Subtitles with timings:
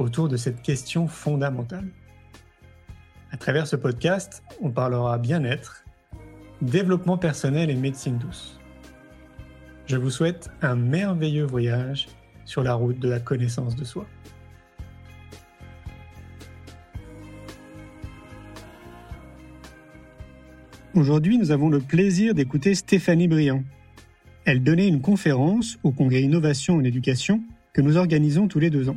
[0.00, 1.88] autour de cette question fondamentale.
[3.30, 5.84] À travers ce podcast, on parlera bien-être,
[6.62, 8.58] développement personnel et médecine douce.
[9.86, 12.08] Je vous souhaite un merveilleux voyage
[12.44, 14.06] sur la route de la connaissance de soi.
[20.94, 23.62] Aujourd'hui, nous avons le plaisir d'écouter Stéphanie Briand.
[24.44, 28.88] Elle donnait une conférence au Congrès Innovation en Éducation que nous organisons tous les deux
[28.88, 28.96] ans.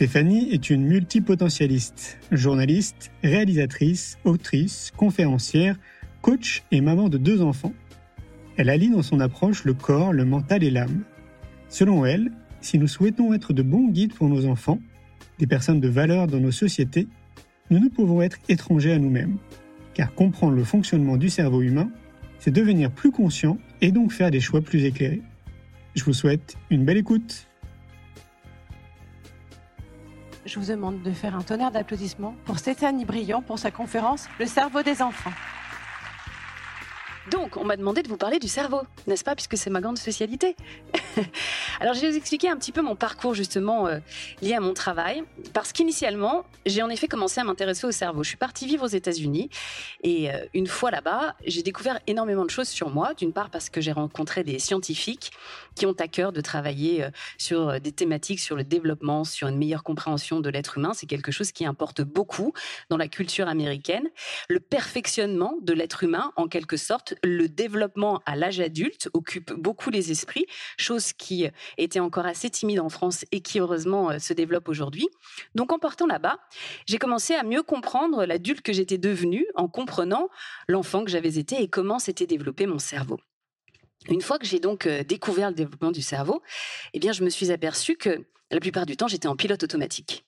[0.00, 5.76] Stéphanie est une multipotentialiste, journaliste, réalisatrice, autrice, conférencière,
[6.22, 7.74] coach et maman de deux enfants.
[8.56, 11.02] Elle allie dans son approche le corps, le mental et l'âme.
[11.68, 14.80] Selon elle, si nous souhaitons être de bons guides pour nos enfants,
[15.38, 17.06] des personnes de valeur dans nos sociétés,
[17.68, 19.36] nous ne pouvons être étrangers à nous-mêmes.
[19.92, 21.90] Car comprendre le fonctionnement du cerveau humain,
[22.38, 25.20] c'est devenir plus conscient et donc faire des choix plus éclairés.
[25.94, 27.49] Je vous souhaite une belle écoute.
[30.50, 34.46] Je vous demande de faire un tonnerre d'applaudissements pour Stéphanie Briand pour sa conférence Le
[34.46, 35.30] cerveau des enfants.
[37.30, 39.98] Donc, on m'a demandé de vous parler du cerveau, n'est-ce pas, puisque c'est ma grande
[39.98, 40.56] spécialité.
[41.80, 43.98] Alors, je vais vous expliquer un petit peu mon parcours justement euh,
[44.42, 48.24] lié à mon travail, parce qu'initialement, j'ai en effet commencé à m'intéresser au cerveau.
[48.24, 49.50] Je suis partie vivre aux États-Unis,
[50.02, 53.14] et euh, une fois là-bas, j'ai découvert énormément de choses sur moi.
[53.14, 55.30] D'une part, parce que j'ai rencontré des scientifiques
[55.74, 59.58] qui ont à cœur de travailler euh, sur des thématiques sur le développement, sur une
[59.58, 60.92] meilleure compréhension de l'être humain.
[60.94, 62.52] C'est quelque chose qui importe beaucoup
[62.88, 64.08] dans la culture américaine.
[64.48, 69.90] Le perfectionnement de l'être humain, en quelque sorte le développement à l'âge adulte occupe beaucoup
[69.90, 70.46] les esprits,
[70.76, 71.46] chose qui
[71.78, 75.08] était encore assez timide en France et qui heureusement euh, se développe aujourd'hui.
[75.54, 76.38] Donc en partant là-bas,
[76.86, 80.28] j'ai commencé à mieux comprendre l'adulte que j'étais devenue en comprenant
[80.68, 83.18] l'enfant que j'avais été et comment s'était développé mon cerveau.
[84.08, 86.42] Une fois que j'ai donc euh, découvert le développement du cerveau,
[86.94, 90.24] eh bien, je me suis aperçue que la plupart du temps, j'étais en pilote automatique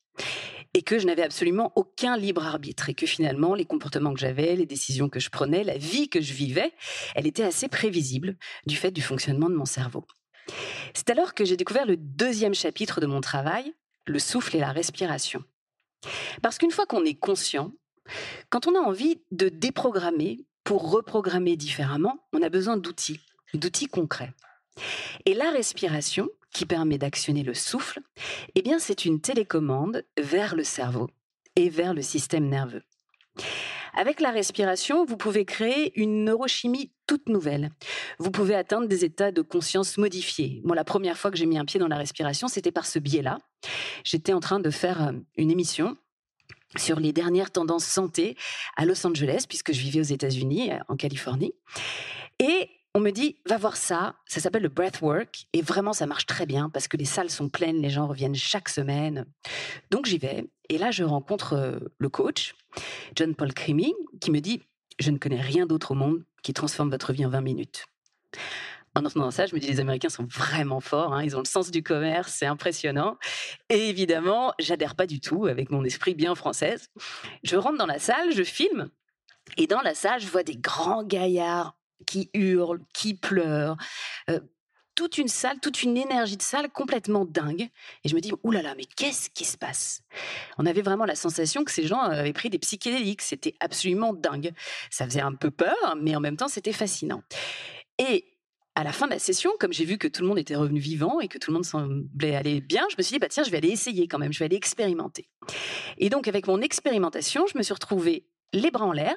[0.74, 4.56] et que je n'avais absolument aucun libre arbitre et que finalement les comportements que j'avais,
[4.56, 6.72] les décisions que je prenais, la vie que je vivais,
[7.14, 10.06] elle était assez prévisible du fait du fonctionnement de mon cerveau.
[10.94, 13.74] C'est alors que j'ai découvert le deuxième chapitre de mon travail,
[14.06, 15.44] le souffle et la respiration.
[16.42, 17.72] Parce qu'une fois qu'on est conscient,
[18.50, 23.20] quand on a envie de déprogrammer pour reprogrammer différemment, on a besoin d'outils,
[23.54, 24.32] d'outils concrets.
[25.26, 28.00] Et la respiration, qui permet d'actionner le souffle,
[28.54, 31.08] eh bien c'est une télécommande vers le cerveau
[31.56, 32.82] et vers le système nerveux.
[33.94, 37.70] Avec la respiration, vous pouvez créer une neurochimie toute nouvelle.
[38.18, 40.62] Vous pouvez atteindre des états de conscience modifiés.
[40.64, 42.98] Moi, la première fois que j'ai mis un pied dans la respiration, c'était par ce
[42.98, 43.38] biais-là.
[44.04, 45.96] J'étais en train de faire euh, une émission
[46.76, 48.34] sur les dernières tendances santé
[48.76, 51.52] à Los Angeles, puisque je vivais aux États-Unis, euh, en Californie.
[52.38, 56.26] Et on me dit, va voir ça, ça s'appelle le breathwork, et vraiment ça marche
[56.26, 59.24] très bien parce que les salles sont pleines, les gens reviennent chaque semaine.
[59.90, 62.54] Donc j'y vais, et là je rencontre euh, le coach,
[63.16, 64.60] John Paul Creamy, qui me dit,
[64.98, 67.86] je ne connais rien d'autre au monde qui transforme votre vie en 20 minutes.
[68.94, 71.46] En entendant ça, je me dis, les Américains sont vraiment forts, hein, ils ont le
[71.46, 73.16] sens du commerce, c'est impressionnant.
[73.70, 76.90] Et évidemment, j'adhère pas du tout avec mon esprit bien française.
[77.42, 78.90] Je rentre dans la salle, je filme,
[79.56, 81.74] et dans la salle, je vois des grands gaillards
[82.04, 83.76] qui hurlent, qui pleurent.
[84.30, 84.40] Euh,
[84.94, 87.68] toute une salle, toute une énergie de salle complètement dingue.
[88.04, 90.02] Et je me dis, oulala, mais qu'est-ce qui se passe?
[90.58, 93.22] On avait vraiment la sensation que ces gens avaient pris des psychédéliques.
[93.22, 94.52] C'était absolument dingue.
[94.90, 97.22] Ça faisait un peu peur, mais en même temps, c'était fascinant.
[97.98, 98.26] Et
[98.74, 100.80] à la fin de la session, comme j'ai vu que tout le monde était revenu
[100.80, 103.44] vivant et que tout le monde semblait aller bien, je me suis dit, bah tiens,
[103.44, 105.28] je vais aller essayer quand même, je vais aller expérimenter.
[105.98, 109.14] Et donc, avec mon expérimentation, je me suis retrouvée les bras en l'air,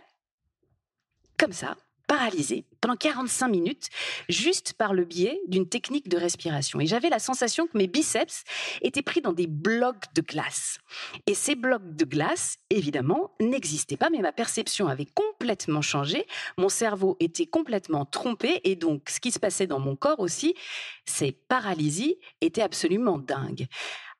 [1.38, 1.76] comme ça,
[2.08, 3.90] paralysée pendant 45 minutes
[4.30, 6.80] juste par le biais d'une technique de respiration.
[6.80, 8.44] Et j'avais la sensation que mes biceps
[8.82, 10.80] étaient pris dans des blocs de glace.
[11.28, 16.26] Et ces blocs de glace, évidemment, n'existaient pas, mais ma perception avait complètement changé.
[16.58, 20.56] Mon cerveau était complètement trompé et donc ce qui se passait dans mon corps aussi,
[21.06, 23.68] ces paralysies étaient absolument dingues.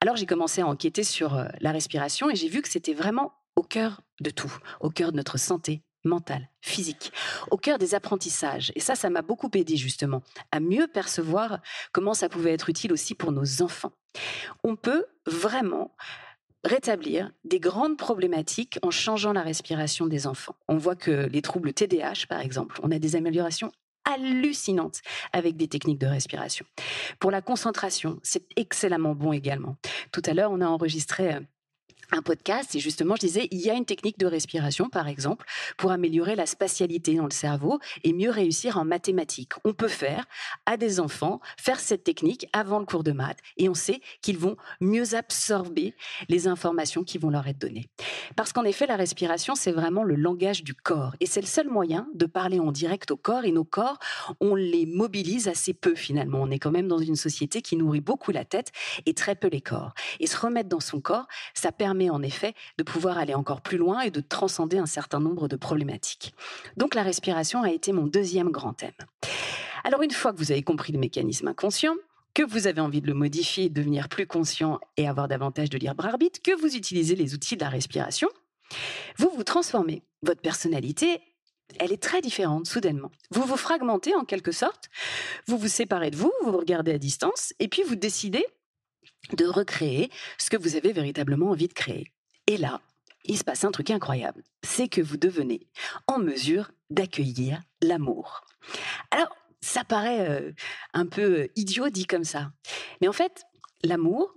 [0.02, 3.34] Alors j'ai commencé à enquêter sur euh, la respiration et j'ai vu que c'était vraiment
[3.56, 7.12] au cœur de tout, au cœur de notre santé, mentale, physique,
[7.52, 8.72] au cœur des apprentissages.
[8.76, 10.22] Et ça, ça m'a beaucoup aidé justement
[10.52, 11.60] à mieux percevoir
[11.92, 13.92] comment ça pouvait être utile aussi pour nos enfants.
[14.64, 15.92] On peut vraiment
[16.64, 20.56] rétablir des grandes problématiques en changeant la respiration des enfants.
[20.68, 23.72] On voit que les troubles TDAH, par exemple, on a des améliorations
[24.06, 25.02] hallucinantes
[25.34, 26.66] avec des techniques de respiration.
[27.20, 29.78] Pour la concentration, c'est excellemment bon également.
[30.12, 31.40] Tout à l'heure, on a enregistré euh,
[32.12, 35.46] un podcast et justement je disais il y a une technique de respiration par exemple
[35.78, 39.54] pour améliorer la spatialité dans le cerveau et mieux réussir en mathématiques.
[39.64, 40.26] On peut faire
[40.66, 44.38] à des enfants faire cette technique avant le cours de maths et on sait qu'ils
[44.38, 45.96] vont mieux absorber
[46.30, 47.90] les informations qui vont leur être données.
[48.36, 51.70] Parce qu'en effet la respiration c'est vraiment le langage du corps et c'est le seul
[51.70, 53.98] moyen de parler en direct au corps et nos corps
[54.40, 56.40] on les mobilise assez peu finalement.
[56.42, 58.72] On est quand même dans une société qui nourrit beaucoup la tête
[59.06, 59.94] et très peu les corps.
[60.20, 63.78] Et se remettre dans son corps, ça permet en effet de pouvoir aller encore plus
[63.78, 66.34] loin et de transcender un certain nombre de problématiques.
[66.78, 68.92] Donc la respiration a été mon deuxième grand thème.
[69.84, 71.96] Alors une fois que vous avez compris le mécanisme inconscient,
[72.34, 76.06] que vous avez envie de le modifier, devenir plus conscient et avoir davantage de libre
[76.06, 78.30] arbitre, que vous utilisez les outils de la respiration,
[79.18, 80.04] vous vous transformez.
[80.22, 81.22] Votre personnalité,
[81.80, 83.12] elle est très différente soudainement.
[83.32, 84.90] Vous vous fragmentez en quelque sorte,
[85.48, 88.46] vous vous séparez de vous, vous vous regardez à distance, et puis vous décidez
[89.34, 92.12] de recréer ce que vous avez véritablement envie de créer.
[92.48, 92.82] Et là,
[93.24, 95.68] il se passe un truc incroyable, c'est que vous devenez
[96.08, 98.46] en mesure d'accueillir l'amour.
[99.12, 100.52] Alors, ça paraît euh,
[100.94, 102.52] un peu euh, idiot dit comme ça,
[103.02, 103.44] mais en fait,
[103.84, 104.34] l'amour,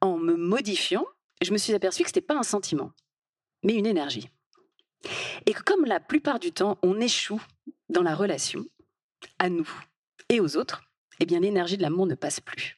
[0.00, 1.04] en me modifiant,
[1.42, 2.92] je me suis aperçu que ce n'était pas un sentiment,
[3.62, 4.28] mais une énergie.
[5.46, 7.42] Et que comme la plupart du temps, on échoue
[7.88, 8.64] dans la relation,
[9.38, 9.68] à nous
[10.28, 10.82] et aux autres,
[11.20, 12.76] eh bien l'énergie de l'amour ne passe plus.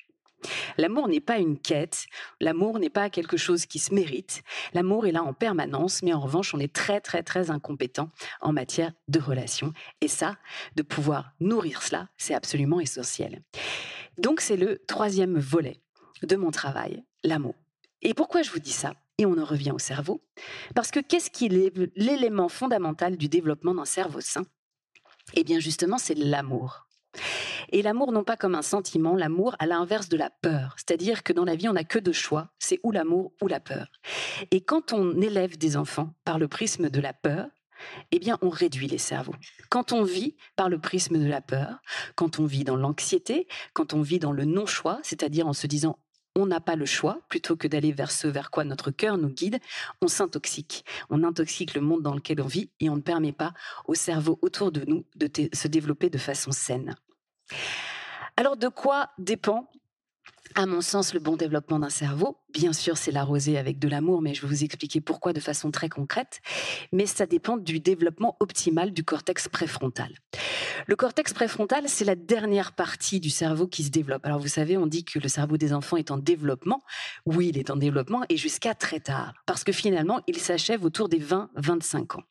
[0.76, 2.06] L'amour n'est pas une quête,
[2.40, 4.42] l'amour n'est pas quelque chose qui se mérite.
[4.72, 8.52] L'amour est là en permanence, mais en revanche, on est très très très incompétent en
[8.52, 9.72] matière de relations.
[10.00, 10.36] Et ça,
[10.76, 13.42] de pouvoir nourrir cela, c'est absolument essentiel.
[14.18, 15.80] Donc c'est le troisième volet
[16.22, 17.54] de mon travail, l'amour.
[18.02, 18.94] Et pourquoi je vous dis ça?
[19.18, 20.22] Et on en revient au cerveau
[20.76, 24.44] Parce que qu'est-ce qui est l'élément fondamental du développement d'un cerveau sain?
[25.34, 26.87] Eh bien justement, c'est l'amour.
[27.70, 30.74] Et l'amour, non pas comme un sentiment, l'amour à l'inverse de la peur.
[30.76, 33.60] C'est-à-dire que dans la vie, on n'a que deux choix, c'est ou l'amour ou la
[33.60, 33.88] peur.
[34.50, 37.48] Et quand on élève des enfants par le prisme de la peur,
[38.10, 39.34] eh bien, on réduit les cerveaux.
[39.70, 41.80] Quand on vit par le prisme de la peur,
[42.16, 45.98] quand on vit dans l'anxiété, quand on vit dans le non-choix, c'est-à-dire en se disant
[46.34, 49.28] on n'a pas le choix, plutôt que d'aller vers ce vers quoi notre cœur nous
[49.28, 49.58] guide,
[50.02, 50.84] on s'intoxique.
[51.10, 53.52] On intoxique le monde dans lequel on vit et on ne permet pas
[53.86, 56.94] au cerveau autour de nous de se développer de façon saine.
[58.36, 59.68] Alors de quoi dépend
[60.54, 64.22] à mon sens, le bon développement d'un cerveau, bien sûr, c'est l'arroser avec de l'amour,
[64.22, 66.40] mais je vais vous expliquer pourquoi de façon très concrète.
[66.90, 70.14] Mais ça dépend du développement optimal du cortex préfrontal.
[70.86, 74.24] Le cortex préfrontal, c'est la dernière partie du cerveau qui se développe.
[74.24, 76.82] Alors vous savez, on dit que le cerveau des enfants est en développement.
[77.26, 81.08] Oui, il est en développement et jusqu'à très tard, parce que finalement, il s'achève autour
[81.08, 82.22] des 20-25 ans.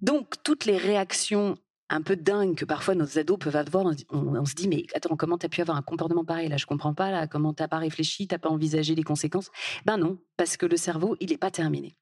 [0.00, 1.56] Donc, toutes les réactions
[1.92, 3.84] un peu dingue que parfois nos ados peuvent avoir.
[4.10, 6.66] On, se dit, mais attends, comment tu as pu avoir un comportement pareil Là, je
[6.66, 7.10] comprends pas.
[7.10, 8.26] Là, comment t'as pas réfléchi?
[8.26, 9.50] T'as pas envisagé les conséquences?
[9.84, 11.96] Ben non, parce que le cerveau, il n'est pas terminé.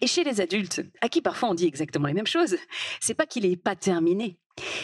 [0.00, 2.56] Et chez les adultes, à qui parfois on dit exactement les mêmes choses,
[3.00, 4.38] c'est pas qu'il n'est pas terminé,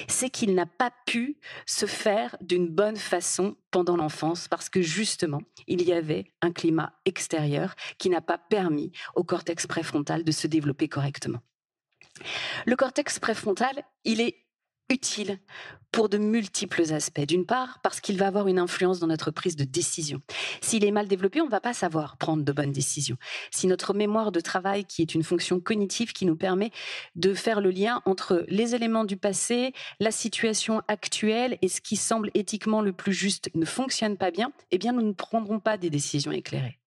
[0.08, 5.42] c'est qu'il n'a pas pu se faire d'une bonne façon pendant l'enfance parce que justement,
[5.68, 10.46] il y avait un climat extérieur qui n'a pas permis au cortex préfrontal de se
[10.46, 11.40] développer correctement.
[12.66, 14.43] Le cortex préfrontal, il est
[14.90, 15.38] utile
[15.94, 17.20] pour de multiples aspects.
[17.20, 20.20] D'une part, parce qu'il va avoir une influence dans notre prise de décision.
[20.60, 23.16] S'il est mal développé, on ne va pas savoir prendre de bonnes décisions.
[23.52, 26.72] Si notre mémoire de travail, qui est une fonction cognitive qui nous permet
[27.14, 31.96] de faire le lien entre les éléments du passé, la situation actuelle et ce qui
[31.96, 35.76] semble éthiquement le plus juste ne fonctionne pas bien, eh bien, nous ne prendrons pas
[35.76, 36.80] des décisions éclairées.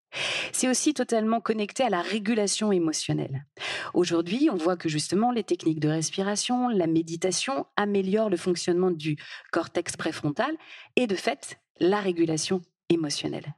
[0.52, 3.46] C'est aussi totalement connecté à la régulation émotionnelle.
[3.94, 9.18] Aujourd'hui, on voit que justement les techniques de respiration, la méditation améliorent le fonctionnement du
[9.52, 10.56] cortex préfrontal
[10.96, 13.54] et de fait la régulation émotionnelle.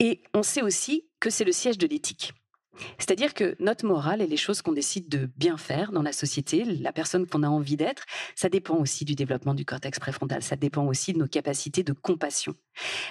[0.00, 2.32] Et on sait aussi que c'est le siège de l'éthique.
[2.98, 6.64] C'est-à-dire que notre morale et les choses qu'on décide de bien faire dans la société,
[6.64, 8.04] la personne qu'on a envie d'être,
[8.34, 11.92] ça dépend aussi du développement du cortex préfrontal, ça dépend aussi de nos capacités de
[11.92, 12.54] compassion.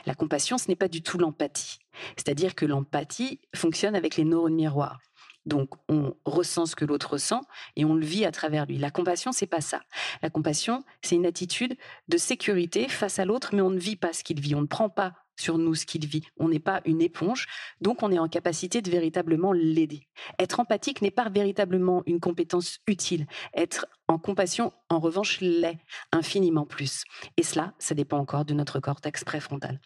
[0.06, 1.80] La compassion, ce n'est pas du tout l'empathie.
[2.18, 5.00] C'est-à-dire que l'empathie fonctionne avec les neurones miroirs.
[5.46, 7.42] Donc, on ressent ce que l'autre ressent
[7.76, 8.78] et on le vit à travers lui.
[8.78, 9.82] La compassion, c'est pas ça.
[10.22, 11.76] La compassion, c'est une attitude
[12.08, 14.56] de sécurité face à l'autre, mais on ne vit pas ce qu'il vit.
[14.56, 16.24] On ne prend pas sur nous ce qu'il vit.
[16.38, 17.48] On n'est pas une éponge,
[17.82, 20.08] donc on est en capacité de véritablement l'aider.
[20.40, 23.28] Être empathique n'est pas véritablement une compétence utile.
[23.54, 25.80] Être en compassion, en revanche, l'est
[26.12, 27.04] infiniment plus.
[27.38, 29.80] Et cela, ça dépend encore de notre cortex préfrontal.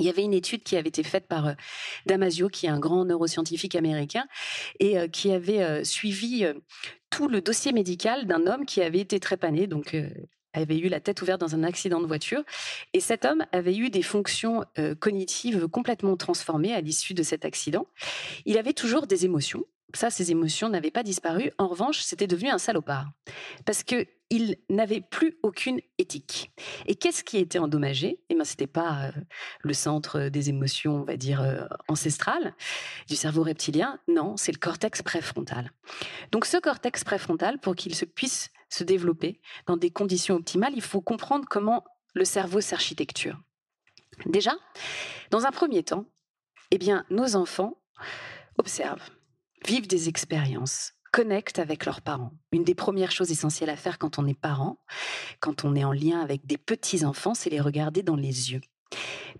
[0.00, 1.52] Il y avait une étude qui avait été faite par euh,
[2.06, 4.26] Damasio, qui est un grand neuroscientifique américain,
[4.80, 6.44] et euh, qui avait euh, suivi
[7.10, 9.96] tout le dossier médical d'un homme qui avait été trépané, donc
[10.54, 12.42] avait eu la tête ouverte dans un accident de voiture.
[12.92, 14.64] Et cet homme avait eu des fonctions
[15.00, 17.86] cognitives complètement transformées à l'issue de cet accident.
[18.46, 19.64] Il avait toujours des émotions.
[19.94, 21.52] Ça, ces émotions n'avaient pas disparu.
[21.58, 23.10] En revanche, c'était devenu un salopard.
[23.64, 26.50] Parce que il n'avait plus aucune éthique.
[26.86, 28.20] Et qu'est-ce qui était endommagé?
[28.28, 29.12] Eh bien, c'était pas euh,
[29.60, 32.54] le centre des émotions, on va dire euh, ancestrales
[33.08, 34.00] du cerveau reptilien.
[34.08, 35.70] Non, c'est le cortex préfrontal.
[36.32, 40.82] Donc, ce cortex préfrontal, pour qu'il se puisse se développer dans des conditions optimales, il
[40.82, 41.84] faut comprendre comment
[42.14, 43.40] le cerveau s'architecture.
[44.26, 44.54] Déjà,
[45.30, 46.06] dans un premier temps,
[46.70, 47.80] eh bien, nos enfants
[48.58, 49.10] observent,
[49.66, 52.32] vivent des expériences, connectent avec leurs parents.
[52.52, 54.78] Une des premières choses essentielles à faire quand on est parent,
[55.40, 58.60] quand on est en lien avec des petits-enfants, c'est les regarder dans les yeux.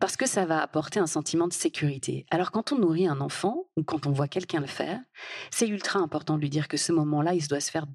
[0.01, 2.27] Parce que ça va apporter un sentiment de sécurité.
[2.31, 5.01] Alors quand on nourrit un enfant ou quand on voit quelqu'un le faire,
[5.51, 7.87] c'est ultra important de lui dire que ce moment-là, il doit se faire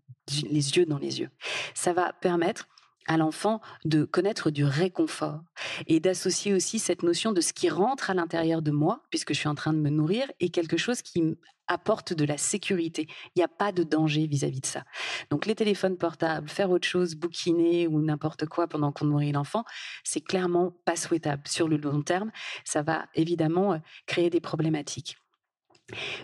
[0.43, 1.29] les yeux dans les yeux.
[1.74, 2.67] Ça va permettre
[3.08, 5.41] à l'enfant de connaître du réconfort
[5.88, 9.39] et d'associer aussi cette notion de ce qui rentre à l'intérieur de moi, puisque je
[9.39, 11.38] suis en train de me nourrir, et quelque chose qui
[11.70, 13.08] apporte de la sécurité.
[13.36, 14.84] Il n'y a pas de danger vis-à-vis de ça.
[15.29, 19.63] Donc les téléphones portables, faire autre chose, bouquiner ou n'importe quoi pendant qu'on nourrit l'enfant,
[20.03, 21.44] c'est clairement pas souhaitable.
[21.48, 22.32] Sur le long terme,
[22.65, 23.77] ça va évidemment euh,
[24.08, 25.18] créer des problématiques.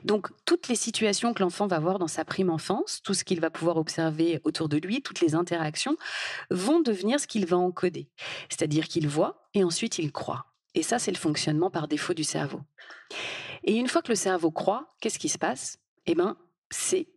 [0.03, 3.39] Donc, toutes les situations que l'enfant va voir dans sa prime enfance, tout ce qu'il
[3.39, 5.97] va pouvoir observer autour de lui, toutes les interactions,
[6.51, 8.09] vont devenir ce qu'il va encoder.
[8.49, 10.45] C'est-à-dire qu'il voit et ensuite il croit.
[10.73, 12.61] Et ça, c'est le fonctionnement par défaut du cerveau.
[13.63, 15.79] Et une fois que le cerveau croit, qu'est-ce qui se passe?
[16.05, 16.37] Eh bien,
[16.69, 17.07] c'est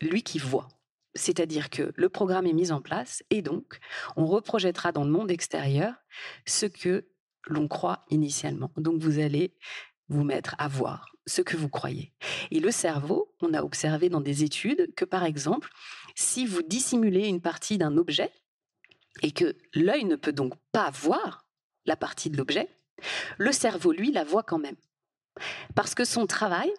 [0.00, 0.68] lui qui voit.
[1.14, 3.80] C'est-à-dire que le programme est mis en place et donc
[4.16, 5.94] on reprojettera dans le monde extérieur
[6.46, 7.06] ce que
[7.46, 8.70] l'on croit initialement.
[8.76, 9.54] Donc vous allez
[10.08, 12.12] vous mettre à voir ce que vous croyez.
[12.50, 15.70] Et le cerveau, on a observé dans des études que par exemple,
[16.14, 18.30] si vous dissimulez une partie d'un objet
[19.22, 21.46] et que l'œil ne peut donc pas voir
[21.86, 22.68] la partie de l'objet,
[23.38, 24.76] le cerveau, lui, la voit quand même.
[25.74, 26.72] Parce que son travail,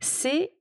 [0.00, 0.52] c'est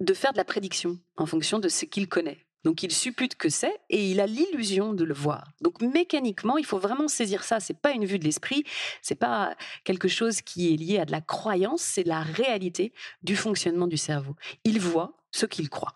[0.00, 2.46] de faire de la prédiction en fonction de ce qu'il connaît.
[2.64, 5.52] Donc il suppute que c'est et il a l'illusion de le voir.
[5.60, 7.60] Donc mécaniquement, il faut vraiment saisir ça.
[7.60, 8.64] C'est pas une vue de l'esprit,
[9.00, 13.36] c'est pas quelque chose qui est lié à de la croyance, c'est la réalité du
[13.36, 14.34] fonctionnement du cerveau.
[14.64, 15.94] Il voit ce qu'il croit.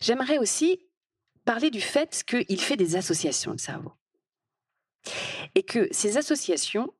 [0.00, 0.80] J'aimerais aussi
[1.44, 3.92] parler du fait qu'il fait des associations, le cerveau.
[5.54, 6.92] Et que ces associations,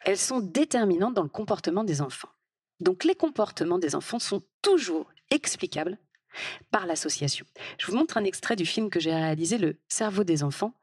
[0.00, 2.28] elles sont déterminantes dans le comportement des enfants.
[2.80, 5.98] Donc les comportements des enfants sont toujours explicables
[6.70, 7.46] par l'association.
[7.78, 10.74] Je vous montre un extrait du film que j'ai réalisé, Le cerveau des enfants,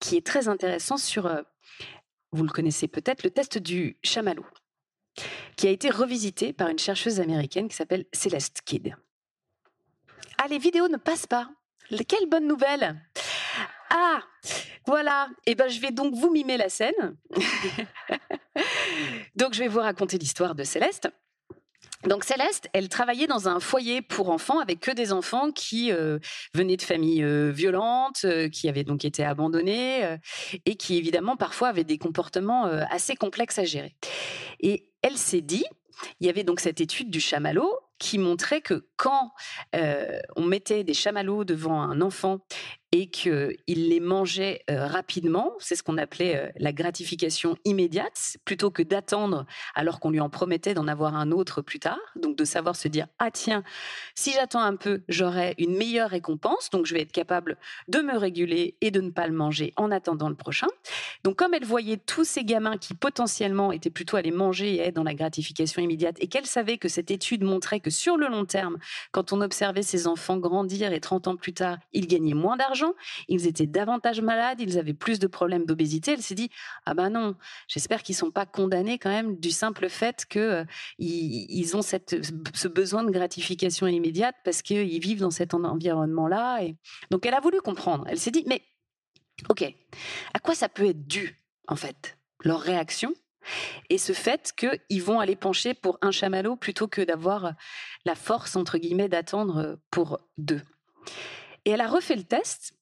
[0.00, 1.42] qui est très intéressant sur, euh,
[2.32, 4.46] vous le connaissez peut-être, le test du chamallow,
[5.56, 8.94] qui a été revisité par une chercheuse américaine qui s'appelle Celeste Kidd.
[10.38, 11.50] Ah, les vidéos ne passent pas.
[12.06, 13.00] Quelle bonne nouvelle
[13.90, 14.22] Ah,
[14.86, 15.28] voilà.
[15.46, 17.16] Eh ben, je vais donc vous mimer la scène.
[19.36, 21.08] donc, je vais vous raconter l'histoire de Céleste.
[22.04, 26.18] Donc Céleste, elle travaillait dans un foyer pour enfants avec que des enfants qui euh,
[26.54, 30.16] venaient de familles euh, violentes, euh, qui avaient donc été abandonnés
[30.64, 33.96] et qui évidemment parfois avaient des comportements assez complexes à gérer.
[34.60, 35.64] Et elle s'est dit,
[36.20, 39.32] il y avait donc cette étude du chamallow qui montrait que quand
[39.72, 42.38] on mettait des chamallows devant un enfant
[42.92, 49.44] et qu'il les mangeait rapidement, c'est ce qu'on appelait la gratification immédiate, plutôt que d'attendre
[49.74, 52.88] alors qu'on lui en promettait d'en avoir un autre plus tard, donc de savoir se
[52.88, 53.62] dire ah tiens,
[54.14, 58.16] si j'attends un peu, j'aurai une meilleure récompense, donc je vais être capable de me
[58.16, 60.68] réguler et de ne pas le manger en attendant le prochain.
[61.24, 64.80] Donc comme elle voyait tous ces gamins qui potentiellement étaient plutôt à les manger et
[64.80, 68.28] être dans la gratification immédiate, et qu'elle savait que cette étude montrait que sur le
[68.28, 68.78] long terme,
[69.12, 72.77] quand on observait ces enfants grandir et 30 ans plus tard, ils gagnaient moins d'argent,
[73.28, 76.12] ils étaient davantage malades, ils avaient plus de problèmes d'obésité.
[76.12, 76.50] Elle s'est dit
[76.86, 77.36] ah ben non,
[77.68, 80.64] j'espère qu'ils sont pas condamnés quand même du simple fait que euh,
[80.98, 86.62] ils, ont ce besoin de gratification immédiate parce qu'ils vivent dans cet environnement-là.
[86.62, 86.76] Et
[87.10, 88.04] donc elle a voulu comprendre.
[88.08, 88.62] Elle s'est dit mais
[89.48, 89.64] ok,
[90.34, 93.14] à quoi ça peut être dû en fait leur réaction
[93.90, 97.54] et ce fait qu'ils vont aller pencher pour un chamallow plutôt que d'avoir
[98.04, 100.62] la force, entre guillemets, d'attendre pour deux?
[101.68, 102.72] Et elle a refait le test.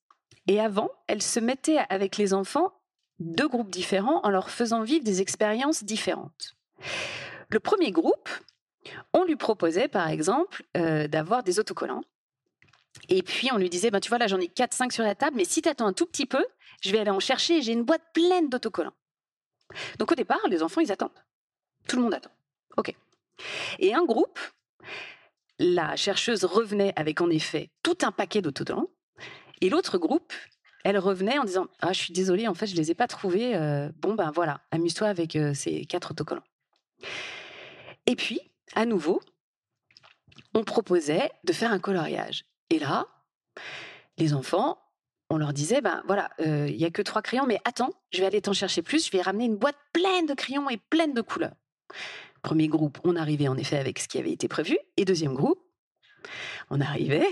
[0.47, 2.73] Et avant, elle se mettait avec les enfants,
[3.19, 6.55] deux groupes différents, en leur faisant vivre des expériences différentes.
[7.49, 8.28] Le premier groupe,
[9.12, 12.05] on lui proposait, par exemple, euh, d'avoir des autocollants.
[13.09, 15.37] Et puis, on lui disait, ben, tu vois, là, j'en ai 4-5 sur la table,
[15.37, 16.47] mais si tu attends un tout petit peu,
[16.81, 18.95] je vais aller en chercher, j'ai une boîte pleine d'autocollants.
[19.99, 21.25] Donc au départ, les enfants, ils attendent.
[21.88, 22.31] Tout le monde attend.
[22.76, 22.95] OK.
[23.81, 24.38] Et un groupe,
[25.58, 28.90] la chercheuse revenait avec en effet tout un paquet d'autocollants.
[29.60, 30.32] Et l'autre groupe,
[30.84, 33.56] elle revenait en disant Ah, je suis désolée, en fait, je les ai pas trouvés.
[33.56, 36.44] Euh, bon, ben voilà, amuse-toi avec euh, ces quatre autocollants.
[38.06, 38.40] Et puis,
[38.75, 39.20] à nouveau,
[40.54, 42.44] on proposait de faire un coloriage.
[42.70, 43.06] Et là,
[44.18, 44.78] les enfants,
[45.28, 48.20] on leur disait, ben voilà, euh, il y a que trois crayons, mais attends, je
[48.20, 51.14] vais aller t'en chercher plus, je vais ramener une boîte pleine de crayons et pleine
[51.14, 51.54] de couleurs.
[52.46, 55.60] Premier groupe, on arrivait en effet avec ce qui avait été prévu, et deuxième groupe,
[56.70, 57.26] on arrivait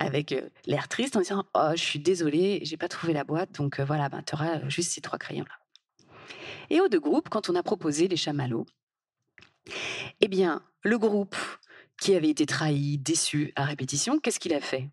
[0.00, 3.52] avec euh, l'air triste en disant, oh, je suis désolée, j'ai pas trouvé la boîte,
[3.52, 6.16] donc euh, voilà, ben, tu auras juste ces trois crayons là.
[6.70, 8.66] Et aux deux groupes, quand on a proposé les chamallows,
[10.20, 11.36] eh bien, le groupe
[12.00, 14.90] qui avait été trahi, déçu à répétition, qu'est-ce qu'il a fait?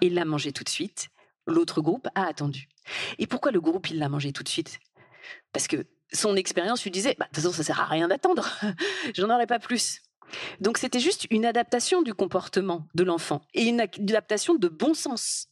[0.00, 1.08] Il l'a mangé tout de suite.
[1.48, 2.68] L'autre groupe a attendu.
[3.18, 4.78] Et pourquoi le groupe, il l'a mangé tout de suite?
[5.52, 8.48] Parce que son expérience lui disait, bah, de toute façon, ça sert à rien d'attendre.
[9.14, 10.02] J'en aurais pas plus.
[10.60, 15.48] Donc c'était juste une adaptation du comportement de l'enfant et une adaptation de bon sens.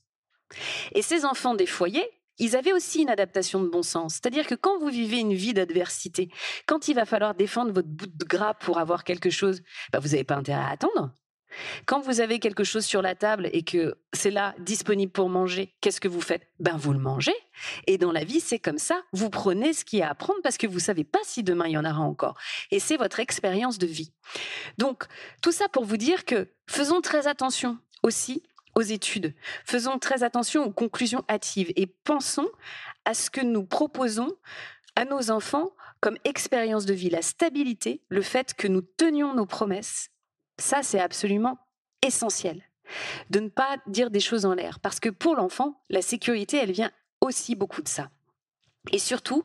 [0.94, 2.08] Et ces enfants des foyers,
[2.38, 4.14] ils avaient aussi une adaptation de bon sens.
[4.14, 6.30] C'est-à-dire que quand vous vivez une vie d'adversité,
[6.66, 10.08] quand il va falloir défendre votre bout de gras pour avoir quelque chose, bah, vous
[10.08, 11.12] n'avez pas intérêt à attendre.
[11.86, 15.74] Quand vous avez quelque chose sur la table et que c'est là disponible pour manger,
[15.80, 16.46] qu'est-ce que vous faites?
[16.60, 17.34] Ben vous le mangez.
[17.86, 19.02] Et dans la vie, c'est comme ça.
[19.12, 21.66] Vous prenez ce qu'il y a à prendre parce que vous savez pas si demain
[21.66, 22.36] il y en aura encore.
[22.70, 24.12] Et c'est votre expérience de vie.
[24.78, 25.04] Donc
[25.42, 28.42] tout ça pour vous dire que faisons très attention aussi
[28.74, 29.34] aux études.
[29.64, 32.48] Faisons très attention aux conclusions hâtives et pensons
[33.04, 34.32] à ce que nous proposons
[34.96, 35.70] à nos enfants
[36.00, 40.10] comme expérience de vie, la stabilité, le fait que nous tenions nos promesses.
[40.58, 41.58] Ça, c'est absolument
[42.02, 42.62] essentiel.
[43.30, 44.80] De ne pas dire des choses en l'air.
[44.80, 48.10] Parce que pour l'enfant, la sécurité, elle vient aussi beaucoup de ça.
[48.92, 49.44] Et surtout,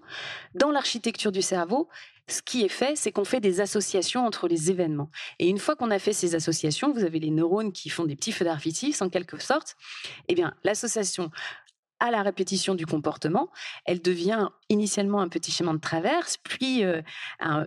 [0.54, 1.90] dans l'architecture du cerveau,
[2.28, 5.10] ce qui est fait, c'est qu'on fait des associations entre les événements.
[5.40, 8.16] Et une fois qu'on a fait ces associations, vous avez les neurones qui font des
[8.16, 9.76] petits feux d'artifice en quelque sorte.
[10.28, 11.32] Eh bien, l'association
[12.02, 13.50] à la répétition du comportement,
[13.86, 17.02] elle devient initialement un petit chemin de traverse, puis euh,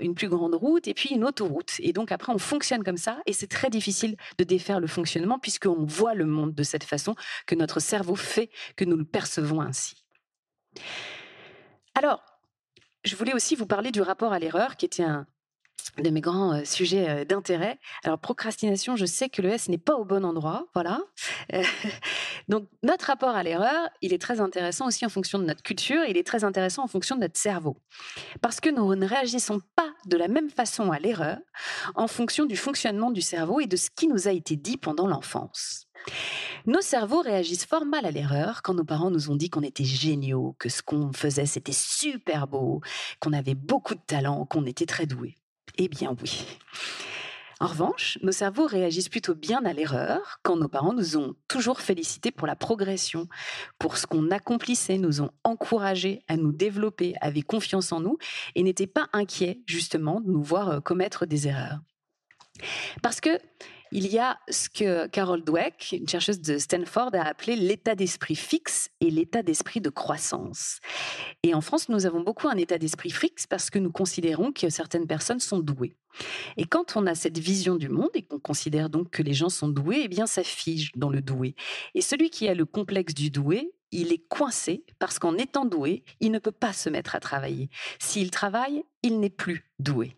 [0.00, 1.74] une plus grande route, et puis une autoroute.
[1.78, 5.38] Et donc après, on fonctionne comme ça, et c'est très difficile de défaire le fonctionnement,
[5.38, 7.14] puisqu'on voit le monde de cette façon,
[7.46, 10.04] que notre cerveau fait, que nous le percevons ainsi.
[11.94, 12.20] Alors,
[13.04, 15.26] je voulais aussi vous parler du rapport à l'erreur, qui était un
[15.98, 17.78] de mes grands sujets d'intérêt.
[18.02, 21.00] Alors, procrastination, je sais que le S n'est pas au bon endroit, voilà.
[21.52, 21.62] Euh,
[22.48, 26.04] donc, notre rapport à l'erreur, il est très intéressant aussi en fonction de notre culture,
[26.08, 27.76] il est très intéressant en fonction de notre cerveau.
[28.40, 31.38] Parce que nous ne réagissons pas de la même façon à l'erreur
[31.94, 35.06] en fonction du fonctionnement du cerveau et de ce qui nous a été dit pendant
[35.06, 35.86] l'enfance.
[36.66, 39.84] Nos cerveaux réagissent fort mal à l'erreur quand nos parents nous ont dit qu'on était
[39.84, 42.80] géniaux, que ce qu'on faisait c'était super beau,
[43.20, 45.36] qu'on avait beaucoup de talent, qu'on était très doués.
[45.76, 46.44] Eh bien oui.
[47.60, 51.80] En revanche, nos cerveaux réagissent plutôt bien à l'erreur quand nos parents nous ont toujours
[51.80, 53.28] félicités pour la progression,
[53.78, 58.18] pour ce qu'on accomplissait, nous ont encouragés à nous développer, avaient confiance en nous
[58.54, 61.78] et n'étaient pas inquiets justement de nous voir euh, commettre des erreurs.
[63.02, 63.38] Parce que
[63.94, 68.34] il y a ce que Carol Dweck, une chercheuse de Stanford, a appelé l'état d'esprit
[68.34, 70.80] fixe et l'état d'esprit de croissance.
[71.44, 74.68] Et en France, nous avons beaucoup un état d'esprit fixe parce que nous considérons que
[74.68, 75.94] certaines personnes sont douées.
[76.56, 79.48] Et quand on a cette vision du monde et qu'on considère donc que les gens
[79.48, 81.54] sont doués, eh bien ça fige dans le doué.
[81.94, 86.02] Et celui qui a le complexe du doué, il est coincé parce qu'en étant doué,
[86.18, 87.70] il ne peut pas se mettre à travailler.
[88.00, 90.16] S'il travaille, il n'est plus doué.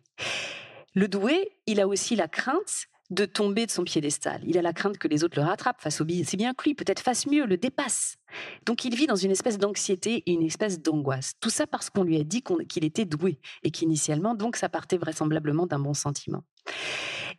[0.94, 4.40] Le doué, il a aussi la crainte de tomber de son piédestal.
[4.44, 6.74] Il a la crainte que les autres le rattrapent, face au c'est bien que lui,
[6.74, 8.16] peut-être fasse mieux, le dépasse.
[8.64, 11.34] Donc il vit dans une espèce d'anxiété et une espèce d'angoisse.
[11.40, 14.96] Tout ça parce qu'on lui a dit qu'il était doué et qu'initialement, donc, ça partait
[14.96, 16.44] vraisemblablement d'un bon sentiment.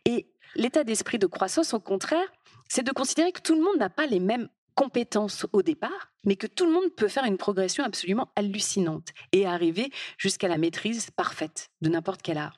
[0.04, 2.26] Et l'état d'esprit de croissance, au contraire,
[2.68, 6.36] c'est de considérer que tout le monde n'a pas les mêmes compétences au départ, mais
[6.36, 11.10] que tout le monde peut faire une progression absolument hallucinante et arriver jusqu'à la maîtrise
[11.10, 12.57] parfaite de n'importe quel art.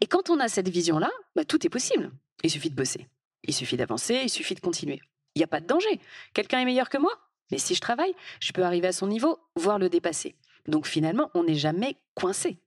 [0.00, 2.10] Et quand on a cette vision-là, bah, tout est possible.
[2.42, 3.06] Il suffit de bosser.
[3.44, 5.00] Il suffit d'avancer, il suffit de continuer.
[5.34, 6.00] Il n'y a pas de danger.
[6.34, 7.12] Quelqu'un est meilleur que moi,
[7.50, 10.36] mais si je travaille, je peux arriver à son niveau, voire le dépasser.
[10.66, 12.58] Donc finalement, on n'est jamais coincé.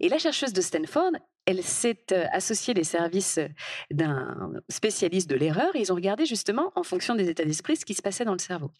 [0.00, 1.12] Et la chercheuse de Stanford,
[1.46, 3.38] elle s'est euh, associée les services
[3.90, 7.84] d'un spécialiste de l'erreur et ils ont regardé justement, en fonction des états d'esprit, ce
[7.84, 8.70] qui se passait dans le cerveau.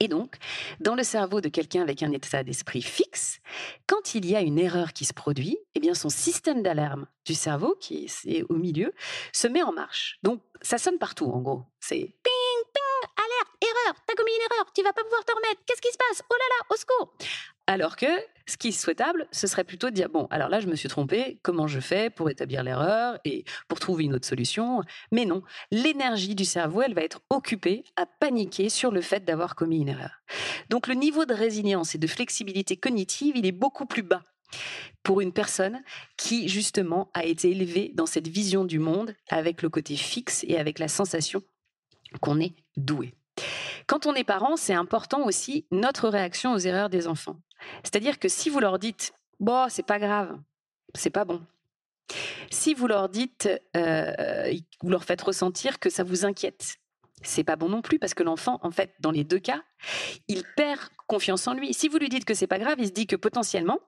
[0.00, 0.36] Et donc,
[0.80, 3.40] dans le cerveau de quelqu'un avec un état d'esprit fixe,
[3.86, 7.34] quand il y a une erreur qui se produit, eh bien son système d'alarme du
[7.34, 8.92] cerveau, qui est au milieu,
[9.32, 10.18] se met en marche.
[10.22, 11.62] Donc, ça sonne partout, en gros.
[11.80, 15.60] C'est ping, ping, alerte, erreur, t'as commis une erreur, tu vas pas pouvoir te remettre,
[15.66, 16.22] qu'est-ce qui se passe?
[16.30, 17.14] Oh là là, au secours
[17.66, 18.06] Alors que
[18.46, 20.88] ce qui est souhaitable, ce serait plutôt de dire bon, alors là, je me suis
[20.88, 24.82] trompé, comment je fais pour établir l'erreur et pour trouver une autre solution?
[25.12, 29.54] Mais non, l'énergie du cerveau, elle va être occupée à paniquer sur le fait d'avoir
[29.54, 30.20] commis une erreur.
[30.68, 34.22] Donc le niveau de résilience et de flexibilité cognitive, il est beaucoup plus bas
[35.02, 35.82] pour une personne
[36.18, 40.58] qui, justement, a été élevée dans cette vision du monde avec le côté fixe et
[40.58, 41.42] avec la sensation
[42.20, 43.14] qu'on est doué.
[43.86, 47.36] Quand on est parent, c'est important aussi notre réaction aux erreurs des enfants.
[47.82, 50.38] C'est-à-dire que si vous leur dites, bon, c'est pas grave,
[50.94, 51.42] c'est pas bon.
[52.50, 56.76] Si vous leur dites, euh, vous leur faites ressentir que ça vous inquiète,
[57.22, 59.62] c'est pas bon non plus parce que l'enfant, en fait, dans les deux cas,
[60.28, 61.72] il perd confiance en lui.
[61.74, 63.80] Si vous lui dites que c'est pas grave, il se dit que potentiellement,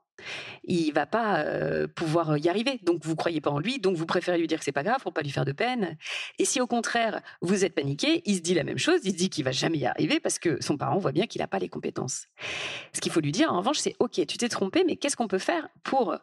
[0.64, 2.80] il va pas euh, pouvoir y arriver.
[2.82, 5.00] Donc vous croyez pas en lui, donc vous préférez lui dire que c'est pas grave
[5.02, 5.96] pour pas lui faire de peine.
[6.38, 9.16] Et si au contraire vous êtes paniqué, il se dit la même chose, il se
[9.16, 11.58] dit qu'il va jamais y arriver parce que son parent voit bien qu'il n'a pas
[11.58, 12.26] les compétences.
[12.92, 15.28] Ce qu'il faut lui dire en revanche, c'est OK, tu t'es trompé, mais qu'est-ce qu'on
[15.28, 16.16] peut faire pour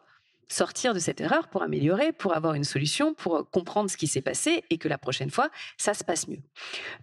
[0.48, 4.06] sortir de cette erreur pour améliorer, pour avoir une solution, pour euh, comprendre ce qui
[4.06, 6.42] s'est passé et que la prochaine fois, ça se passe mieux.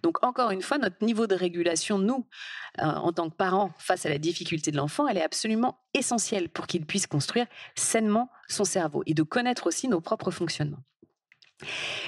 [0.02, 2.26] Donc encore une fois, notre niveau de régulation, nous,
[2.80, 6.48] euh, en tant que parents, face à la difficulté de l'enfant, elle est absolument essentielle
[6.48, 10.82] pour qu'il puisse construire sainement son cerveau et de connaître aussi nos propres fonctionnements.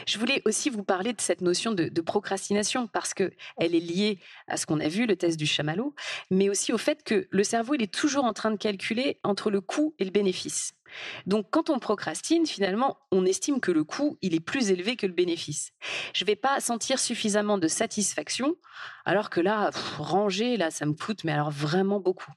[0.06, 4.18] Je voulais aussi vous parler de cette notion de, procrastination parce que elle est liée
[4.46, 5.94] à ce qu'on a vu, le test du chamallow,
[6.30, 9.50] mais aussi au fait que le cerveau il est toujours en train de calculer entre
[9.50, 10.74] le coût et le bénéfice.
[11.26, 15.06] Donc quand on procrastine, finalement, on estime que le coût il est plus élevé que
[15.06, 15.72] le bénéfice.
[16.14, 18.56] Je ne vais pas sentir suffisamment de satisfaction,
[19.04, 22.32] alors que là, ranger là, ça me coûte, mais alors vraiment beaucoup.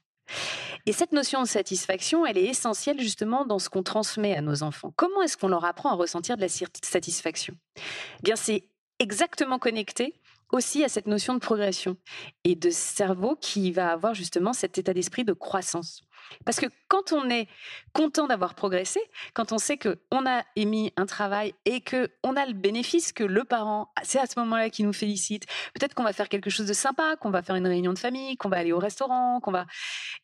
[0.86, 4.62] Et cette notion de satisfaction, elle est essentielle justement dans ce qu'on transmet à nos
[4.62, 4.92] enfants.
[4.96, 7.54] Comment est-ce qu'on leur apprend à ressentir de la satisfaction?
[7.76, 10.14] Eh Bien, c'est exactement connecté
[10.50, 11.96] aussi à cette notion de progression
[12.44, 16.02] et de cerveau qui va avoir justement cet état d'esprit de croissance.
[16.44, 17.48] Parce que quand on est
[17.92, 19.00] content d'avoir progressé,
[19.34, 23.44] quand on sait qu'on a émis un travail et qu'on a le bénéfice que le
[23.44, 26.72] parent, c'est à ce moment-là qu'il nous félicite, peut-être qu'on va faire quelque chose de
[26.72, 29.66] sympa, qu'on va faire une réunion de famille, qu'on va aller au restaurant, qu'on va...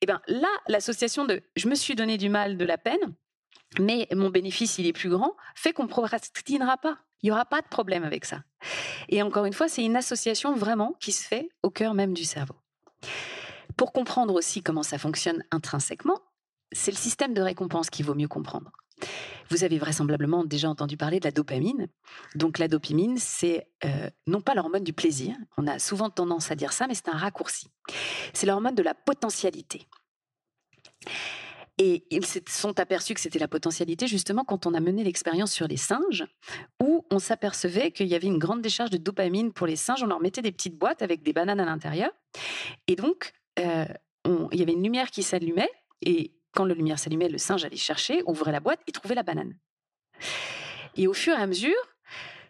[0.00, 3.14] Eh bien là, l'association de je me suis donné du mal, de la peine,
[3.78, 6.98] mais mon bénéfice, il est plus grand, fait qu'on ne procrastinera pas.
[7.22, 8.42] Il n'y aura pas de problème avec ça.
[9.08, 12.24] Et encore une fois, c'est une association vraiment qui se fait au cœur même du
[12.24, 12.54] cerveau.
[13.76, 16.20] Pour comprendre aussi comment ça fonctionne intrinsèquement,
[16.72, 18.70] c'est le système de récompense qu'il vaut mieux comprendre.
[19.50, 21.88] Vous avez vraisemblablement déjà entendu parler de la dopamine.
[22.34, 26.54] Donc la dopamine, c'est euh, non pas l'hormone du plaisir, on a souvent tendance à
[26.54, 27.68] dire ça, mais c'est un raccourci.
[28.32, 29.86] C'est l'hormone de la potentialité.
[31.76, 35.52] Et ils se sont aperçus que c'était la potentialité justement quand on a mené l'expérience
[35.52, 36.24] sur les singes,
[36.80, 40.02] où on s'apercevait qu'il y avait une grande décharge de dopamine pour les singes.
[40.04, 42.10] On leur mettait des petites boîtes avec des bananes à l'intérieur.
[42.86, 43.86] Et donc, euh,
[44.52, 45.70] il y avait une lumière qui s'allumait.
[46.02, 49.22] Et quand la lumière s'allumait, le singe allait chercher, ouvrait la boîte et trouvait la
[49.22, 49.56] banane.
[50.96, 51.74] Et au fur et à mesure,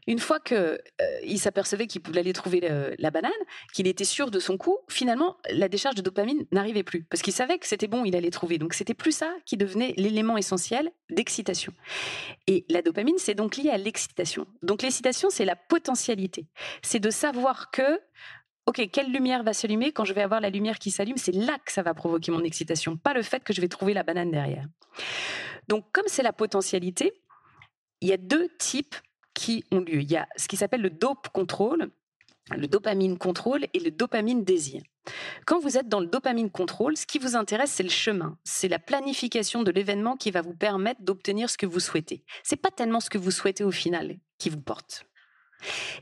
[0.07, 2.61] une fois qu'il euh, s'apercevait qu'il pouvait aller trouver
[2.99, 3.33] la banane,
[3.73, 7.33] qu'il était sûr de son coup, finalement, la décharge de dopamine n'arrivait plus parce qu'il
[7.33, 8.59] savait que c'était bon, il allait trouver.
[8.59, 11.73] Donc c'était plus ça qui devenait l'élément essentiel d'excitation.
[12.47, 14.47] Et la dopamine, c'est donc lié à l'excitation.
[14.62, 16.47] Donc l'excitation, c'est la potentialité.
[16.83, 18.01] C'est de savoir que
[18.66, 21.18] OK, quelle lumière va s'allumer quand je vais avoir la lumière qui s'allume?
[21.18, 23.92] C'est là que ça va provoquer mon excitation, pas le fait que je vais trouver
[23.92, 24.66] la banane derrière.
[25.68, 27.12] Donc, comme c'est la potentialité,
[28.00, 28.96] il y a deux types
[29.35, 30.00] qui ont lieu.
[30.00, 31.90] Il y a ce qui s'appelle le dope contrôle,
[32.50, 34.83] le dopamine contrôle et le dopamine désir.
[35.46, 38.68] Quand vous êtes dans le dopamine contrôle, ce qui vous intéresse, c'est le chemin, c'est
[38.68, 42.24] la planification de l'événement qui va vous permettre d'obtenir ce que vous souhaitez.
[42.42, 45.05] C'est pas tellement ce que vous souhaitez au final qui vous porte.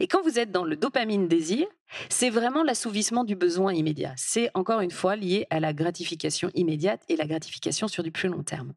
[0.00, 1.66] Et quand vous êtes dans le dopamine désir,
[2.08, 4.14] c'est vraiment l'assouvissement du besoin immédiat.
[4.16, 8.28] C'est encore une fois lié à la gratification immédiate et la gratification sur du plus
[8.28, 8.72] long terme.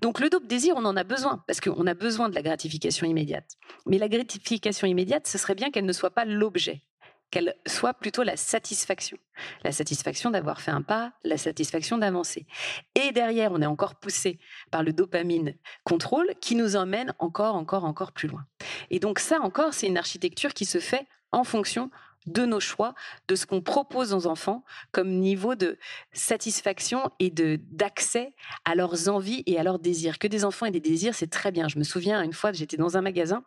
[0.00, 3.06] Donc le dope désir, on en a besoin parce qu'on a besoin de la gratification
[3.06, 3.56] immédiate.
[3.86, 6.82] Mais la gratification immédiate, ce serait bien qu'elle ne soit pas l'objet
[7.30, 9.18] qu'elle soit plutôt la satisfaction.
[9.64, 12.46] La satisfaction d'avoir fait un pas, la satisfaction d'avancer.
[12.94, 14.38] Et derrière, on est encore poussé
[14.70, 18.44] par le dopamine contrôle qui nous emmène encore, encore, encore plus loin.
[18.90, 21.90] Et donc ça encore, c'est une architecture qui se fait en fonction
[22.26, 22.94] de nos choix,
[23.28, 25.78] de ce qu'on propose aux enfants comme niveau de
[26.12, 30.18] satisfaction et de d'accès à leurs envies et à leurs désirs.
[30.18, 31.68] Que des enfants aient des désirs, c'est très bien.
[31.68, 33.44] Je me souviens une fois, j'étais dans un magasin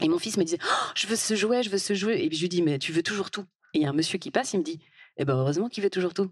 [0.00, 2.24] et mon fils me disait oh, Je veux ce jouet, je veux ce jouet.
[2.24, 3.46] Et puis je lui dis Mais tu veux toujours tout?
[3.74, 4.80] Et il y a un monsieur qui passe, il me dit
[5.16, 6.30] Eh ben heureusement qu'il veut toujours tout.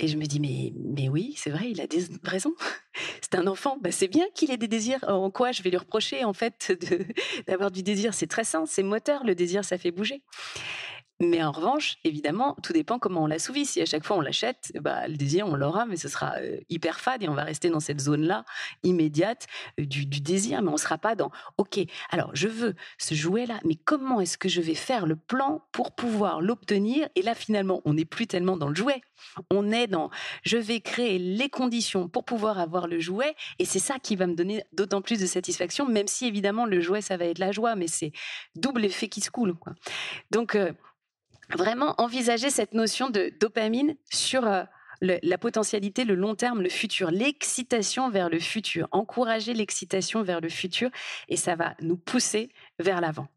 [0.00, 2.54] Et je me dis Mais, mais oui, c'est vrai, il a des raisons.
[3.20, 3.78] c'est un enfant.
[3.80, 5.04] Ben, c'est bien qu'il ait des désirs.
[5.06, 6.72] En quoi je vais lui reprocher, en fait,
[7.46, 8.14] d'avoir du désir?
[8.14, 9.24] C'est très sain, c'est moteur.
[9.24, 10.22] Le désir, ça fait bouger.
[11.20, 13.66] Mais en revanche, évidemment, tout dépend comment on l'assouvit.
[13.66, 16.58] Si à chaque fois on l'achète, bah, le désir, on l'aura, mais ce sera euh,
[16.68, 18.44] hyper fade et on va rester dans cette zone-là
[18.82, 19.46] immédiate
[19.78, 21.78] euh, du, désir, mais on ne sera pas dans OK,
[22.10, 25.94] alors je veux ce jouet-là, mais comment est-ce que je vais faire le plan pour
[25.94, 27.08] pouvoir l'obtenir?
[27.14, 29.00] Et là, finalement, on n'est plus tellement dans le jouet.
[29.50, 30.10] On est dans
[30.42, 34.26] je vais créer les conditions pour pouvoir avoir le jouet, et c'est ça qui va
[34.26, 37.52] me donner d'autant plus de satisfaction, même si évidemment le jouet, ça va être la
[37.52, 38.10] joie, mais c'est
[38.56, 39.54] double effet qui se coule.
[40.30, 40.72] Donc, euh,
[41.50, 44.64] vraiment envisager cette notion de dopamine sur euh,
[45.00, 50.48] la potentialité, le long terme, le futur, l'excitation vers le futur, encourager l'excitation vers le
[50.48, 50.90] futur
[51.28, 53.28] et ça va nous pousser vers l'avant.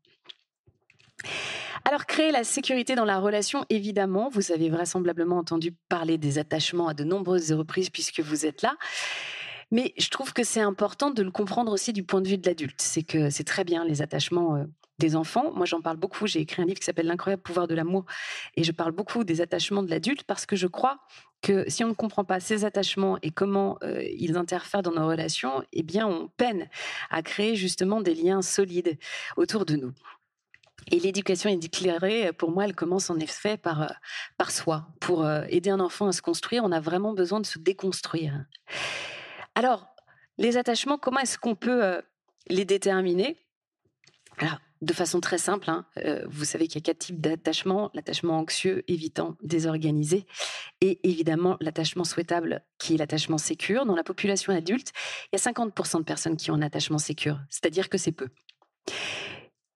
[1.85, 6.87] Alors, créer la sécurité dans la relation, évidemment, vous avez vraisemblablement entendu parler des attachements
[6.87, 8.75] à de nombreuses reprises puisque vous êtes là.
[9.71, 12.47] Mais je trouve que c'est important de le comprendre aussi du point de vue de
[12.47, 12.81] l'adulte.
[12.81, 14.63] C'est que c'est très bien les attachements euh,
[14.99, 15.51] des enfants.
[15.53, 16.27] Moi, j'en parle beaucoup.
[16.27, 18.05] J'ai écrit un livre qui s'appelle L'incroyable pouvoir de l'amour.
[18.55, 20.99] Et je parle beaucoup des attachements de l'adulte parce que je crois
[21.41, 25.07] que si on ne comprend pas ces attachements et comment euh, ils interfèrent dans nos
[25.07, 26.67] relations, eh bien, on peine
[27.10, 28.97] à créer justement des liens solides
[29.36, 29.93] autour de nous.
[30.89, 33.93] Et l'éducation éclairée, pour moi, elle commence en effet par, euh,
[34.38, 34.88] par soi.
[34.99, 38.45] Pour euh, aider un enfant à se construire, on a vraiment besoin de se déconstruire.
[39.53, 39.88] Alors,
[40.38, 42.01] les attachements, comment est-ce qu'on peut
[42.47, 43.38] les déterminer?
[44.38, 47.89] Alors, de façon très simple, hein, euh, vous savez qu'il y a quatre types d'attachements
[47.93, 50.25] l'attachement anxieux, évitant, désorganisé,
[50.81, 53.85] et évidemment l'attachement souhaitable, qui est l'attachement sécure.
[53.85, 54.91] Dans la population adulte,
[55.31, 58.29] il y a 50% de personnes qui ont un attachement sécure, c'est-à-dire que c'est peu.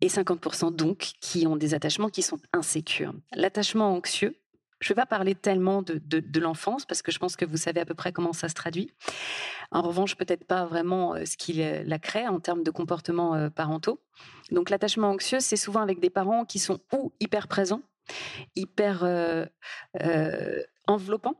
[0.01, 3.13] Et 50% donc qui ont des attachements qui sont insécures.
[3.35, 4.35] L'attachement anxieux,
[4.81, 7.45] je ne vais pas parler tellement de, de, de l'enfance parce que je pense que
[7.45, 8.91] vous savez à peu près comment ça se traduit.
[9.71, 13.49] En revanche, peut-être pas vraiment euh, ce qui la crée en termes de comportements euh,
[13.49, 14.01] parentaux.
[14.51, 17.81] Donc l'attachement anxieux, c'est souvent avec des parents qui sont ou hyper présents,
[18.55, 19.45] hyper euh,
[20.01, 21.35] euh, enveloppants,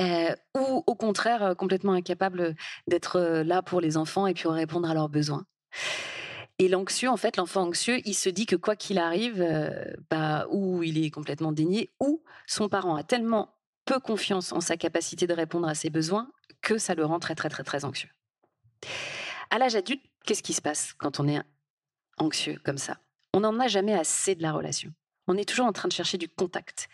[0.00, 2.54] euh, ou au contraire complètement incapables
[2.86, 5.44] d'être là pour les enfants et puis répondre à leurs besoins.
[6.60, 9.46] Et l'anxieux, en fait, l'enfant anxieux, il se dit que quoi qu'il arrive,
[10.10, 14.76] bah, ou il est complètement dénié, ou son parent a tellement peu confiance en sa
[14.76, 16.28] capacité de répondre à ses besoins
[16.60, 18.10] que ça le rend très, très, très, très anxieux.
[19.50, 21.40] À l'âge adulte, qu'est-ce qui se passe quand on est
[22.18, 22.98] anxieux comme ça
[23.34, 24.92] On n'en a jamais assez de la relation.
[25.26, 26.88] On est toujours en train de chercher du contact.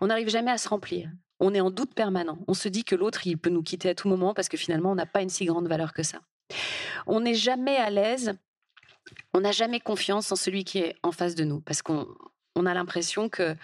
[0.00, 1.10] On n'arrive jamais à se remplir.
[1.40, 2.38] On est en doute permanent.
[2.48, 4.92] On se dit que l'autre, il peut nous quitter à tout moment parce que finalement,
[4.92, 6.20] on n'a pas une si grande valeur que ça.
[7.06, 8.36] On n'est jamais à l'aise
[9.34, 12.06] on n'a jamais confiance en celui qui est en face de nous parce qu'on
[12.56, 13.54] on a l'impression que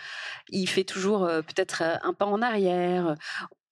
[0.49, 3.17] il fait toujours euh, peut-être euh, un pas en arrière.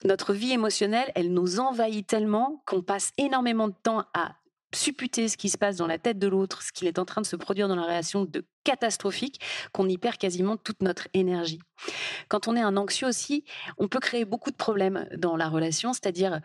[0.05, 4.35] Notre vie émotionnelle, elle nous envahit tellement qu'on passe énormément de temps à
[4.75, 7.21] supputer ce qui se passe dans la tête de l'autre, ce qu'il est en train
[7.21, 9.41] de se produire dans la relation de catastrophique,
[9.73, 11.61] qu'on y perd quasiment toute notre énergie.
[12.29, 13.45] Quand on est un anxieux aussi,
[13.79, 16.41] on peut créer beaucoup de problèmes dans la relation, c'est-à-dire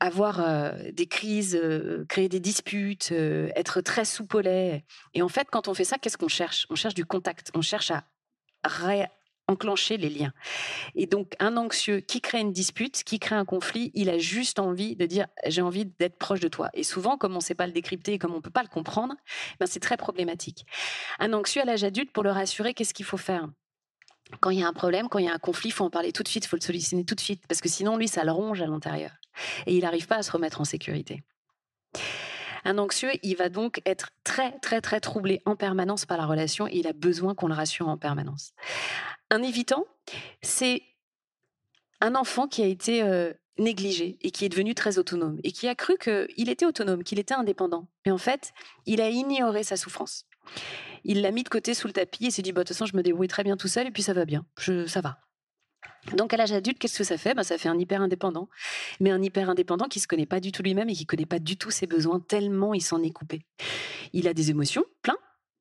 [0.00, 4.84] avoir euh, des crises, euh, créer des disputes, euh, être très soupolé.
[5.14, 6.66] Et en fait, quand on fait ça, qu'est-ce qu'on cherche?
[6.70, 8.04] On cherche du contact, on cherche à
[9.50, 10.32] enclencher les liens.
[10.94, 14.58] Et donc, un anxieux qui crée une dispute, qui crée un conflit, il a juste
[14.58, 16.70] envie de dire j'ai envie d'être proche de toi.
[16.74, 18.68] Et souvent, comme on ne sait pas le décrypter, comme on ne peut pas le
[18.68, 19.14] comprendre,
[19.58, 20.64] ben c'est très problématique.
[21.18, 23.48] Un anxieux à l'âge adulte, pour le rassurer, qu'est-ce qu'il faut faire?
[24.38, 26.12] Quand il y a un problème, quand il y a un conflit, faut en parler
[26.12, 28.30] tout de suite, faut le solutionner tout de suite, parce que sinon, lui, ça le
[28.30, 29.10] ronge à l'intérieur.
[29.66, 31.24] Et il n'arrive pas à se remettre en sécurité.
[32.64, 36.66] Un anxieux, il va donc être très, très, très troublé en permanence par la relation
[36.68, 38.52] et il a besoin qu'on le rassure en permanence.
[39.30, 39.86] Un évitant,
[40.42, 40.82] c'est
[42.00, 45.68] un enfant qui a été euh, négligé et qui est devenu très autonome et qui
[45.68, 47.88] a cru qu'il était autonome, qu'il était indépendant.
[48.04, 48.52] Mais en fait,
[48.86, 50.24] il a ignoré sa souffrance.
[51.04, 52.86] Il l'a mis de côté sous le tapis et s'est dit, bah, de toute façon,
[52.86, 54.44] je me débrouille très bien tout seul et puis ça va bien.
[54.58, 55.20] Je, ça va.
[56.16, 57.34] Donc à l'âge adulte, qu'est-ce que ça fait?
[57.34, 58.48] Ben, Ça fait un hyper indépendant,
[59.00, 61.38] mais un hyper indépendant qui se connaît pas du tout lui-même et qui connaît pas
[61.38, 63.42] du tout ses besoins tellement il s'en est coupé.
[64.12, 65.16] Il a des émotions, plein,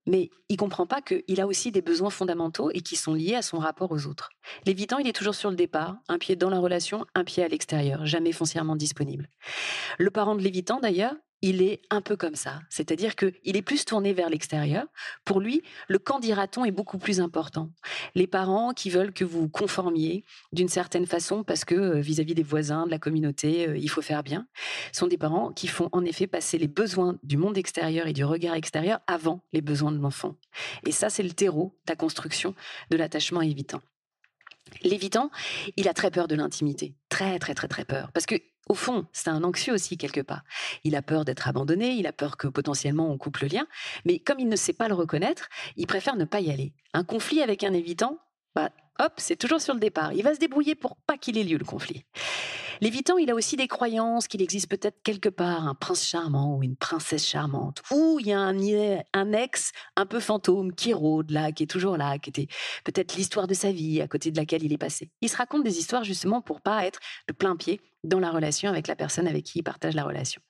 [0.10, 3.44] mais il comprend pas qu'il a aussi des besoins fondamentaux et qui sont liés à
[3.44, 4.32] son rapport aux autres.
[4.66, 7.48] L'évitant, il est toujours sur le départ, un pied dans la relation, un pied à
[7.48, 9.30] l'extérieur, jamais foncièrement disponible.
[10.00, 12.62] Le parent de l'évitant, d'ailleurs, il est un peu comme ça.
[12.70, 14.86] C'est-à-dire qu'il est plus tourné vers l'extérieur.
[15.26, 17.72] Pour lui, le quand dira-t-on est beaucoup plus important.
[18.16, 22.44] Les parents qui veulent que vous conformiez d'une certaine façon parce que euh, vis-à-vis des
[22.44, 24.48] voisins, de la communauté, euh, il faut faire bien,
[24.92, 28.26] sont des parents qui font en effet passer les besoins du monde extérieur et du
[28.26, 30.36] regard extérieur avant les besoins de l'enfant.
[30.86, 32.54] Et ça, c'est le terreau de la construction
[32.90, 33.82] de l'attachement évitant.
[34.84, 35.32] L'évitant,
[35.78, 36.96] il a très peur de l'intimité.
[37.10, 38.12] Très, très, très, très peur.
[38.14, 38.36] Parce que
[38.68, 40.44] au fond, c'est un anxieux aussi quelque part.
[40.84, 43.68] Il a peur d'être abandonné, il a peur que potentiellement on coupe le lien,
[44.06, 46.74] mais comme il ne sait pas le reconnaître, il préfère ne pas y aller.
[46.94, 48.20] Un conflit avec un évitant,
[48.56, 48.70] bah,
[49.00, 50.14] hop, c'est toujours sur le départ.
[50.14, 52.06] Il va se débrouiller pour pas qu'il ait lieu le conflit.
[52.82, 56.64] L'évitant, il a aussi des croyances qu'il existe peut-être quelque part un prince charmant ou
[56.64, 58.56] une princesse charmante, ou il y a un,
[59.14, 62.48] un ex un peu fantôme qui rôde là, qui est toujours là, qui était
[62.86, 65.10] peut-être l'histoire de sa vie à côté de laquelle il est passé.
[65.20, 68.70] Il se raconte des histoires justement pour pas être de plein pied dans la relation
[68.70, 70.42] avec la personne avec qui il partage la relation.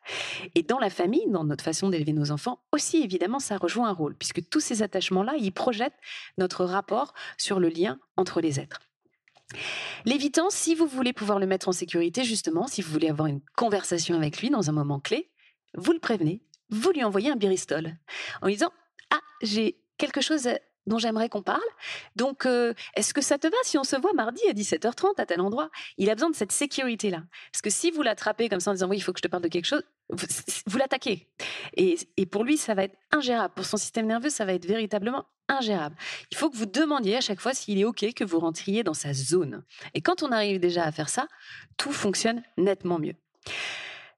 [0.54, 3.94] Et dans la famille, dans notre façon d'élever nos enfants, aussi évidemment, ça rejoint un
[3.94, 6.00] rôle, puisque tous ces attachements-là, ils projettent
[6.38, 8.82] notre rapport sur le lien entre les êtres.
[10.06, 13.42] L'évitant, si vous voulez pouvoir le mettre en sécurité, justement, si vous voulez avoir une
[13.56, 15.30] conversation avec lui dans un moment clé,
[15.76, 17.98] vous le prévenez, vous lui envoyez un biristol
[18.42, 18.72] en lui disant
[19.12, 20.50] Ah, j'ai quelque chose
[20.88, 21.62] dont j'aimerais qu'on parle.
[22.16, 25.26] Donc, euh, est-ce que ça te va si on se voit mardi à 17h30 à
[25.26, 25.70] tel endroit?
[25.98, 27.24] Il a besoin de cette sécurité-là.
[27.52, 29.28] Parce que si vous l'attrapez comme ça en disant oui, il faut que je te
[29.28, 29.84] parle de quelque chose,
[30.66, 31.28] vous, l'attaquez.
[31.78, 33.54] Et, et, pour lui, ça va être ingérable.
[33.54, 35.96] Pour son système nerveux, ça va être véritablement ingérable.
[36.32, 38.94] Il faut que vous demandiez à chaque fois s'il est OK que vous rentriez dans
[38.94, 39.64] sa zone.
[39.94, 41.28] Et quand on arrive déjà à faire ça,
[41.78, 43.16] tout fonctionne nettement mieux.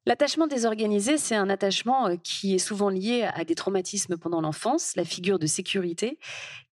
[0.07, 4.95] L'attachement désorganisé, c'est un attachement euh, qui est souvent lié à des traumatismes pendant l'enfance,
[4.95, 6.17] la figure de sécurité,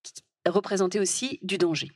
[0.01, 0.13] qui
[0.47, 1.91] représentait aussi du danger.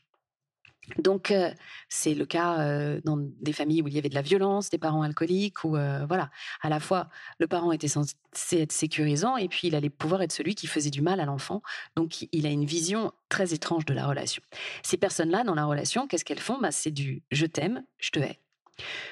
[0.99, 1.49] Donc, euh,
[1.89, 4.77] c'est le cas euh, dans des familles où il y avait de la violence, des
[4.77, 6.29] parents alcooliques, où voilà,
[6.61, 8.15] à la fois le parent était censé
[8.51, 11.63] être sécurisant et puis il allait pouvoir être celui qui faisait du mal à l'enfant.
[11.95, 14.43] Donc, il a une vision très étrange de la relation.
[14.83, 16.59] Ces personnes-là, dans la relation, qu'est-ce qu'elles font?
[16.59, 18.42] Bah, C'est du je t'aime, je te hais.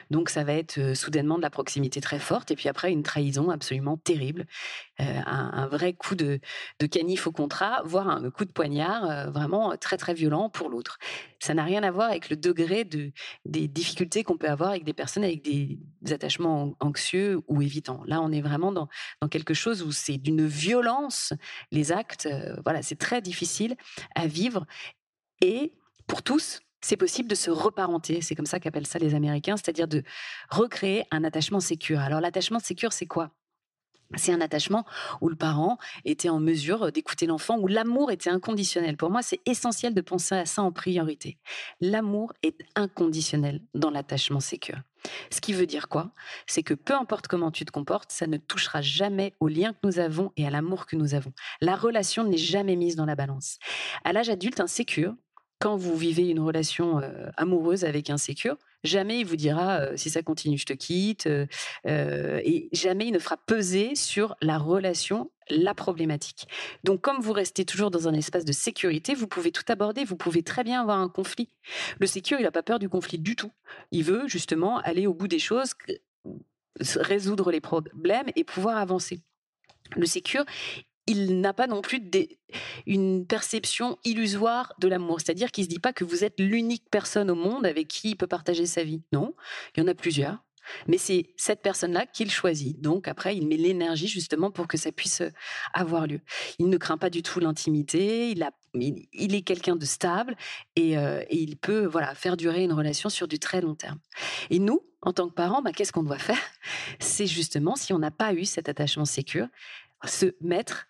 [0.09, 3.49] Donc ça va être soudainement de la proximité très forte et puis après une trahison
[3.49, 4.45] absolument terrible,
[4.97, 6.39] un, vrai coup de,
[6.91, 10.97] canif au contrat, voire un coup de poignard vraiment très très violent pour l'autre.
[11.39, 13.11] Ça n'a rien à voir avec le degré de,
[13.45, 15.79] des difficultés qu'on peut avoir avec des personnes avec des,
[16.11, 18.03] attachements anxieux ou évitants.
[18.05, 18.89] Là, on est vraiment dans,
[19.21, 21.33] dans quelque chose où c'est d'une violence,
[21.71, 22.27] les actes,
[22.63, 23.75] voilà, c'est très difficile
[24.15, 24.65] à vivre
[25.41, 25.73] et
[26.07, 29.87] pour tous, c'est possible de se reparenter, c'est comme ça qu'appellent ça les Américains, c'est-à-dire
[29.87, 30.03] de
[30.49, 31.99] recréer un attachement sécure.
[31.99, 33.31] Alors l'attachement sécure, c'est quoi?
[34.15, 34.85] C'est un attachement
[35.21, 38.97] où le parent était en mesure d'écouter l'enfant, où l'amour était inconditionnel.
[38.97, 41.37] Pour moi, c'est essentiel de penser à ça en priorité.
[41.79, 44.79] L'amour est inconditionnel dans l'attachement sécure.
[45.31, 46.11] Ce qui veut dire quoi?
[46.45, 49.79] C'est que peu importe comment tu te comportes, ça ne touchera jamais au lien que
[49.83, 51.31] nous avons et à l'amour que nous avons.
[51.61, 53.59] La relation n'est jamais mise dans la balance.
[54.03, 55.15] À l'âge adulte, un sécure,
[55.61, 57.01] quand vous vivez une relation
[57.37, 61.29] amoureuse avec un sécure, jamais il vous dira si ça continue, je te quitte,
[61.85, 66.47] et jamais il ne fera peser sur la relation la problématique.
[66.83, 70.15] Donc, comme vous restez toujours dans un espace de sécurité, vous pouvez tout aborder, vous
[70.15, 71.49] pouvez très bien avoir un conflit.
[71.99, 73.51] Le sécure, il n'a pas peur du conflit du tout.
[73.91, 75.73] Il veut justement aller au bout des choses,
[76.95, 79.19] résoudre les problèmes et pouvoir avancer.
[79.97, 80.45] Le sécure,
[81.07, 82.01] il n'a pas non plus
[82.85, 85.19] une perception illusoire de l'amour.
[85.19, 88.11] C'est-à-dire qu'il ne se dit pas que vous êtes l'unique personne au monde avec qui
[88.11, 89.01] il peut partager sa vie.
[89.11, 89.35] Non,
[89.75, 90.37] il y en a plusieurs.
[90.87, 92.79] Mais c'est cette personne-là qu'il choisit.
[92.79, 95.29] Donc après, il met l'énergie justement pour que ça puisse euh,
[95.73, 96.21] avoir lieu.
[96.59, 98.31] Il ne craint pas du tout l'intimité.
[98.73, 100.35] Il, est quelqu'un de stable
[100.79, 103.99] euh, et, il peut voilà faire durer une relation sur du très long terme.
[104.49, 106.39] Et nous, en tant que parents, bah, qu'est-ce qu'on doit faire?
[106.99, 109.47] C'est justement, si on n'a pas eu cet attachement sécure,
[110.05, 110.87] se mettre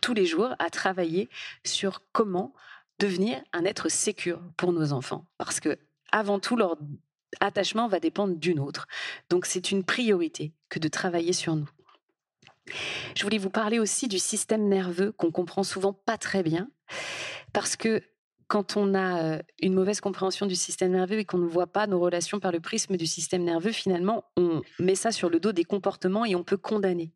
[0.00, 1.28] tous les jours à travailler
[1.64, 2.54] sur comment
[2.98, 5.26] devenir un être sécure pour nos enfants.
[5.38, 5.78] Parce que,
[6.10, 6.76] avant tout, leur
[7.40, 8.86] attachement va dépendre d'une autre.
[9.30, 11.68] Donc, c'est une priorité que de travailler sur nous.
[13.14, 16.68] Je voulais vous parler aussi du système nerveux qu'on comprend souvent pas très bien.
[17.52, 18.02] Parce que
[18.46, 21.86] quand on a euh, une mauvaise compréhension du système nerveux et qu'on ne voit pas
[21.86, 25.52] nos relations par le prisme du système nerveux, finalement, on met ça sur le dos
[25.52, 27.12] des comportements et on peut condamner.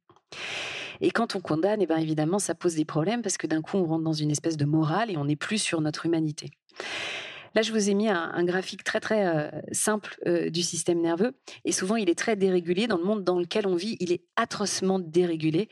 [1.02, 3.76] Et quand on condamne, eh bien évidemment, ça pose des problèmes parce que d'un coup,
[3.76, 6.50] on rentre dans une espèce de morale et on n'est plus sur notre humanité.
[7.54, 11.34] Là, je vous ai mis un, graphique très très euh, simple euh, du système nerveux.
[11.66, 12.86] Et souvent, il est très dérégulé.
[12.86, 15.68] Dans le monde dans lequel on vit, il est atrocement dérégulé.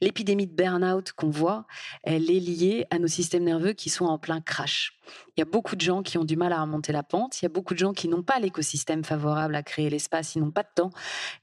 [0.00, 1.66] L'épidémie de burn-out qu'on voit,
[2.04, 5.00] elle est liée à nos systèmes nerveux qui sont en plein crash.
[5.36, 7.40] Il y a beaucoup de gens qui ont du mal à remonter la pente.
[7.40, 10.34] Il y a beaucoup de gens qui n'ont pas l'écosystème favorable à créer l'espace.
[10.34, 10.90] Ils n'ont pas de temps.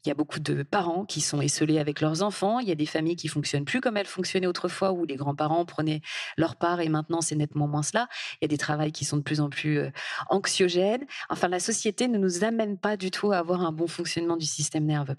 [0.05, 2.59] Il y a beaucoup de parents qui sont esselés avec leurs enfants.
[2.59, 5.66] Il y a des familles qui fonctionnent plus comme elles fonctionnaient autrefois, où les grands-parents
[5.66, 6.01] prenaient
[6.38, 8.07] leur part et maintenant c'est nettement moins cela.
[8.36, 9.91] Il y a des travails qui sont de plus en plus euh,
[10.30, 11.05] anxiogènes.
[11.30, 14.45] Enfin, la société ne nous amène pas du tout à avoir un bon fonctionnement du
[14.45, 15.16] système nerveux.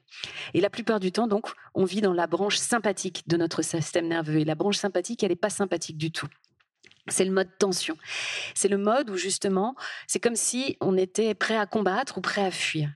[0.55, 4.09] Et la plupart du temps, donc, on vit dans la branche sympathique de notre système
[4.09, 4.39] nerveux.
[4.39, 6.29] Et la branche sympathique, elle n'est pas sympathique du tout
[7.09, 7.97] c'est le mode tension.
[8.55, 9.75] C'est le mode où justement,
[10.07, 12.91] c'est comme si on était prêt à combattre ou prêt à fuir.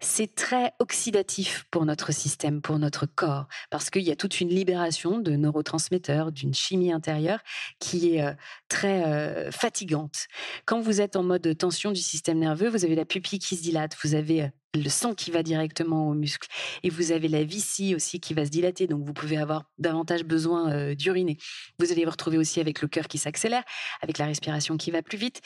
[0.00, 4.48] C'est très oxydatif pour notre système, pour notre corps, parce qu'il y a toute une
[4.48, 7.40] libération de neurotransmetteurs, d'une chimie intérieure
[7.78, 8.32] qui est euh,
[8.68, 10.26] très euh, fatigante.
[10.64, 13.62] Quand vous êtes en mode tension du système nerveux, vous avez la pupille qui se
[13.62, 16.48] dilate, vous avez euh, le sang qui va directement aux muscles.
[16.82, 20.24] Et vous avez la vessie aussi qui va se dilater, donc vous pouvez avoir davantage
[20.24, 21.36] besoin euh, d'uriner.
[21.78, 23.64] Vous allez vous retrouver aussi avec le cœur qui s'accélère,
[24.00, 25.40] avec la respiration qui va plus vite,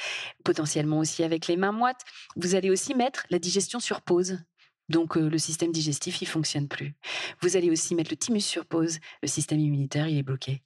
[0.44, 2.02] potentiellement aussi avec les mains moites.
[2.36, 4.38] Vous allez aussi mettre la digestion sur pause.
[4.88, 6.94] Donc euh, le système digestif, il fonctionne plus.
[7.40, 10.62] Vous allez aussi mettre le thymus sur pause, le système immunitaire, il est bloqué.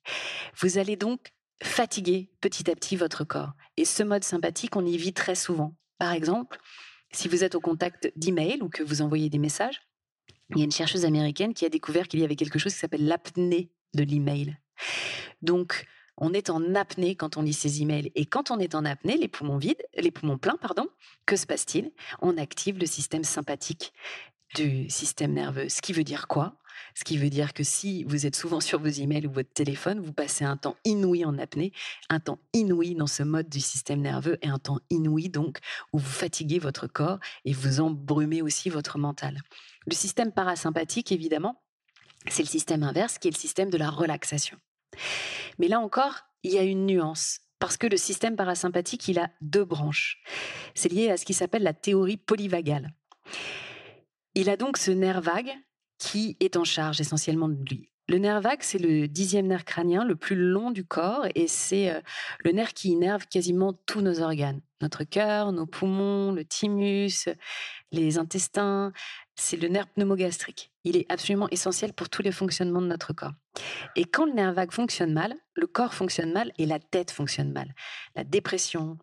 [0.58, 1.32] Vous allez donc
[1.62, 3.52] fatiguer petit à petit votre corps.
[3.78, 5.74] Et ce mode sympathique, on y vit très souvent.
[5.98, 6.58] Par exemple,
[7.12, 9.80] si vous êtes au contact d'email ou que vous envoyez des messages,
[10.50, 12.78] il y a une chercheuse américaine qui a découvert qu'il y avait quelque chose qui
[12.78, 14.56] s'appelle l'apnée de l'email.
[15.42, 15.86] Donc,
[16.16, 18.12] on est en apnée quand on lit ses emails.
[18.14, 20.88] Et quand on est en apnée, les poumons vides, les poumons pleins, pardon,
[21.24, 21.92] que se passe-t-il?
[22.20, 23.92] On active le système sympathique
[24.54, 25.68] du système nerveux.
[25.68, 26.59] Ce qui veut dire quoi?
[26.94, 30.00] Ce qui veut dire que si vous êtes souvent sur vos emails ou votre téléphone,
[30.00, 31.72] vous passez un temps inouï en apnée,
[32.08, 35.58] un temps inouï dans ce mode du système nerveux et un temps inouï donc
[35.92, 39.40] où vous fatiguez votre corps et vous embrumez aussi votre mental.
[39.86, 41.62] Le système parasympathique, évidemment,
[42.28, 44.58] c'est le système inverse qui est le système de la relaxation.
[45.58, 47.40] Mais là encore, il y a une nuance.
[47.58, 50.22] Parce que le système parasympathique, il a deux branches.
[50.74, 52.94] C'est lié à ce qui s'appelle la théorie polyvagale.
[54.34, 55.52] Il a donc ce nerf vague
[56.00, 57.90] qui est en charge essentiellement de lui.
[58.08, 61.90] Le nerf vague, c'est le dixième nerf crânien, le plus long du corps, et c'est
[61.90, 62.00] euh,
[62.40, 64.60] le nerf qui innerve quasiment tous nos organes.
[64.80, 67.28] Notre cœur, nos poumons, le thymus,
[67.92, 68.92] les intestins.
[69.36, 70.72] C'est le nerf pneumogastrique.
[70.82, 73.34] Il est absolument essentiel pour tous les fonctionnements de notre corps.
[73.94, 77.52] Et quand le nerf vague fonctionne mal, le corps fonctionne mal et la tête fonctionne
[77.52, 77.74] mal.
[78.16, 78.98] La dépression,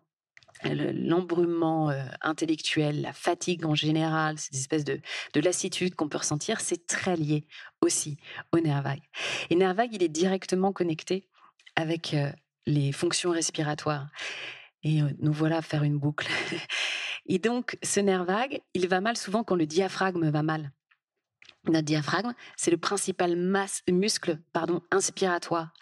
[0.64, 5.00] l'embrumement euh, intellectuel, la fatigue en général, cette espèce de,
[5.32, 7.46] de lassitude qu'on peut ressentir, c'est très lié
[7.80, 8.16] aussi
[8.52, 9.02] au nerf vague.
[9.50, 11.28] Et nerf vague, il est directement connecté
[11.76, 12.30] avec euh,
[12.66, 14.08] les fonctions respiratoires.
[14.82, 16.28] Et euh, nous voilà à faire une boucle.
[17.26, 20.72] Et donc, ce nerf vague, il va mal souvent quand le diaphragme va mal.
[21.66, 23.36] Notre diaphragme, c'est le principal
[23.90, 24.38] muscle
[24.90, 25.72] inspiratoire.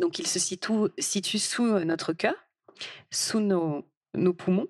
[0.00, 2.34] Donc, il se situe sous notre cœur,
[3.10, 4.68] sous nos, nos poumons.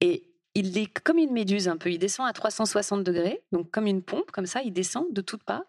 [0.00, 1.90] Et il est comme une méduse un peu.
[1.90, 5.44] Il descend à 360 degrés, donc comme une pompe, comme ça, il descend de toutes
[5.44, 5.64] parts.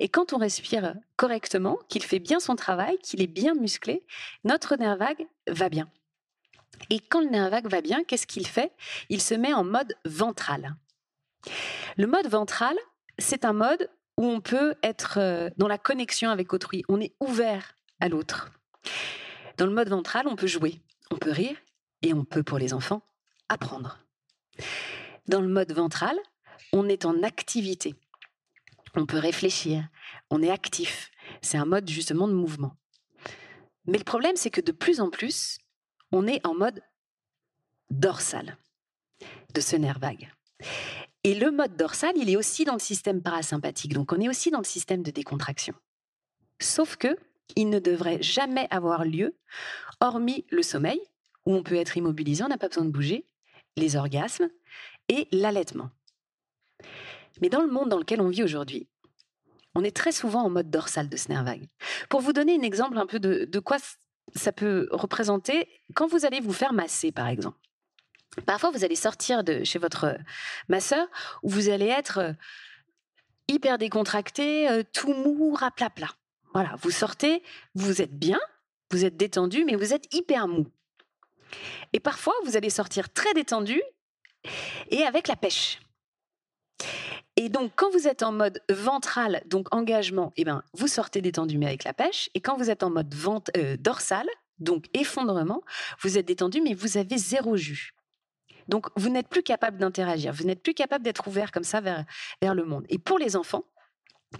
[0.00, 4.04] Et quand on respire correctement, qu'il fait bien son travail, qu'il est bien musclé,
[4.42, 5.88] notre nerf vague va bien.
[6.90, 8.72] Et quand le nerf vague va bien, qu'est-ce qu'il fait?
[9.08, 10.74] Il se met en mode ventral.
[11.96, 12.76] Le mode ventral,
[13.18, 16.82] c'est un mode où on peut être euh, dans la connexion avec autrui.
[16.88, 18.50] On est ouvert à l'autre.
[19.58, 20.80] Dans le mode ventral, on peut jouer,
[21.12, 21.56] on peut rire,
[22.04, 23.02] et on peut, pour les enfants,
[23.48, 23.98] apprendre.
[25.26, 26.16] Dans le mode ventral,
[26.72, 27.94] on est en activité.
[28.94, 29.88] On peut réfléchir,
[30.30, 31.10] on est actif.
[31.40, 32.76] C'est un mode justement de mouvement.
[33.86, 35.58] Mais le problème, c'est que de plus en plus,
[36.12, 36.82] on est en mode
[37.90, 38.58] dorsal
[39.54, 40.30] de ce nerf vague.
[41.24, 43.94] Et le mode dorsal, il est aussi dans le système parasympathique.
[43.94, 45.74] Donc on est aussi dans le système de décontraction.
[46.60, 47.16] Sauf que
[47.56, 49.36] il ne devrait jamais avoir lieu,
[50.00, 51.00] hormis le sommeil,
[51.46, 53.26] où on peut être immobilisé, on n'a pas besoin de bouger,
[53.76, 54.48] les orgasmes
[55.08, 55.90] et l'allaitement.
[57.40, 58.88] Mais dans le monde dans lequel on vit aujourd'hui,
[59.74, 61.68] on est très souvent en mode dorsal de vague.
[62.08, 63.78] Pour vous donner un exemple un peu de, de quoi
[64.34, 67.58] ça peut représenter, quand vous allez vous faire masser, par exemple.
[68.46, 70.16] Parfois, vous allez sortir de chez votre
[70.68, 71.06] masseur
[71.42, 72.32] où vous allez être euh,
[73.48, 76.08] hyper décontracté, euh, tout mou, raplapla.
[76.52, 77.42] Voilà, vous sortez,
[77.74, 78.40] vous êtes bien,
[78.90, 80.66] vous êtes détendu, mais vous êtes hyper mou.
[81.92, 83.80] Et parfois, vous allez sortir très détendu
[84.90, 85.80] et avec la pêche.
[87.36, 91.58] Et donc, quand vous êtes en mode ventral, donc engagement, eh ben, vous sortez détendu
[91.58, 92.30] mais avec la pêche.
[92.34, 93.12] Et quand vous êtes en mode
[93.56, 94.26] euh, dorsal,
[94.58, 95.62] donc effondrement,
[96.00, 97.92] vous êtes détendu mais vous avez zéro jus.
[98.68, 102.54] Donc, vous n'êtes plus capable d'interagir, vous n'êtes plus capable d'être ouvert comme ça vers
[102.54, 102.86] le monde.
[102.88, 103.64] Et pour les enfants,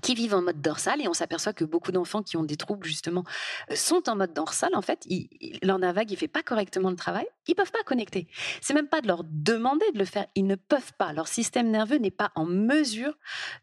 [0.00, 2.86] qui vivent en mode dorsal et on s'aperçoit que beaucoup d'enfants qui ont des troubles
[2.86, 3.24] justement
[3.70, 5.28] euh, sont en mode dorsal en fait ils,
[5.62, 8.26] leur vague il fait pas correctement le travail ils peuvent pas connecter.
[8.60, 11.12] C'est même pas de leur demander de le faire ils ne peuvent pas.
[11.12, 13.16] Leur système nerveux n'est pas en mesure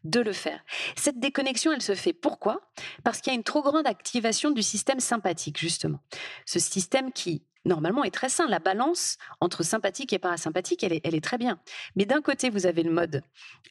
[0.04, 0.60] de le faire.
[0.96, 2.60] Cette déconnexion elle se fait pourquoi?
[3.04, 6.00] Parce qu'il y a une trop grande activation du système sympathique justement.
[6.46, 8.48] Ce système qui normalement est très sain.
[8.48, 11.58] La balance entre sympathique et parasympathique, elle est, très bien.
[11.96, 13.22] Mais d'un côté, vous avez le mode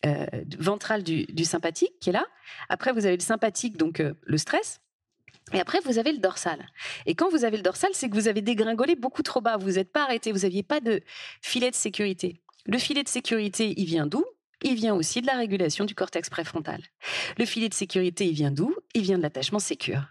[0.05, 0.25] euh,
[0.57, 2.25] ventral du, sympathique qui est là.
[2.69, 4.81] Après, vous avez le sympathique, donc euh, le stress.
[5.53, 6.65] Et après, vous avez le dorsal.
[7.05, 9.57] Et quand vous avez le dorsal, c'est que vous avez dégringolé beaucoup trop bas.
[9.57, 10.31] Vous n'êtes pas arrêté.
[10.31, 11.01] Vous n'aviez pas de
[11.41, 12.41] filet de sécurité.
[12.65, 14.23] Le filet de sécurité, il vient d'où?
[14.63, 16.81] Il vient aussi de la régulation du cortex préfrontal.
[17.37, 18.75] Le filet de sécurité, il vient d'où?
[18.93, 20.03] Il vient de l'attachement sécure.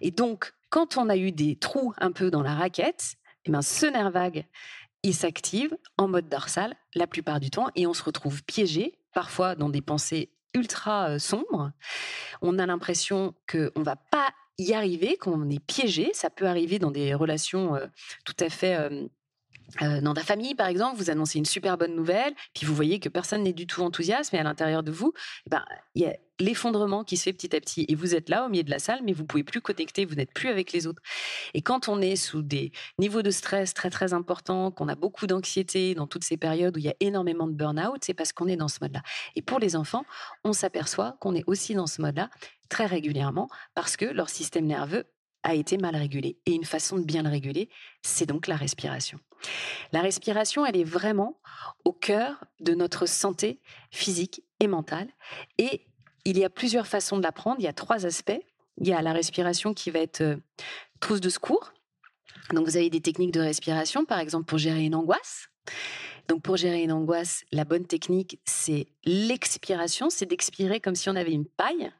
[0.00, 3.14] Et donc, quand on a eu des trous un peu dans la raquette,
[3.44, 4.46] eh ben, ce nerf vague,
[5.02, 9.54] il s'active en mode dorsal la plupart du temps et on se retrouve piégé, parfois
[9.54, 11.72] dans des pensées ultra euh, sombres.
[12.42, 14.28] On a l'impression qu'on va pas
[14.58, 16.10] y arriver, qu'on est piégé.
[16.14, 17.86] Ça peut arriver dans des relations euh,
[18.24, 18.90] tout à fait
[19.82, 23.00] euh, dans ta famille, par exemple, vous annoncez une super bonne nouvelle, puis vous voyez
[23.00, 25.12] que personne n'est du tout enthousiaste, mais à l'intérieur de vous,
[25.46, 25.64] eh ben,
[25.94, 27.84] il y a l'effondrement qui se fait petit à petit.
[27.88, 30.14] Et vous êtes là au milieu de la salle, mais vous pouvez plus connecter, vous
[30.14, 31.02] n'êtes plus avec les autres.
[31.54, 35.26] Et quand on est sous des niveaux de stress très très importants, qu'on a beaucoup
[35.26, 38.46] d'anxiété dans toutes ces périodes où il y a énormément de burn-out, c'est parce qu'on
[38.46, 39.02] est dans ce mode-là.
[39.36, 40.04] Et pour les enfants,
[40.44, 42.30] on s'aperçoit qu'on est aussi dans ce mode-là
[42.68, 45.04] très régulièrement parce que leur système nerveux
[45.42, 46.38] a été mal régulé.
[46.46, 47.68] Et une façon de bien le réguler,
[48.02, 49.18] c'est donc la respiration.
[49.92, 51.40] La respiration, elle est vraiment
[51.84, 53.60] au cœur de notre santé
[53.90, 55.08] physique et mentale.
[55.58, 55.86] Et
[56.24, 57.56] il y a plusieurs façons de l'apprendre.
[57.60, 58.40] Il y a trois aspects.
[58.78, 60.36] Il y a la respiration qui va être euh,
[61.00, 61.72] trousse de secours.
[62.52, 65.48] Donc vous avez des techniques de respiration, par exemple pour gérer une angoisse.
[66.28, 71.16] Donc pour gérer une angoisse, la bonne technique, c'est l'expiration, c'est d'expirer comme si on
[71.16, 71.90] avait une paille.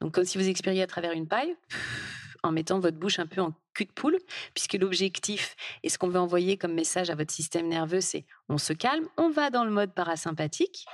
[0.00, 1.54] Donc comme si vous expiriez à travers une paille
[2.44, 4.18] en mettant votre bouche un peu en cul de poule,
[4.54, 8.58] puisque l'objectif et ce qu'on veut envoyer comme message à votre système nerveux, c'est on
[8.58, 10.86] se calme, on va dans le mode parasympathique.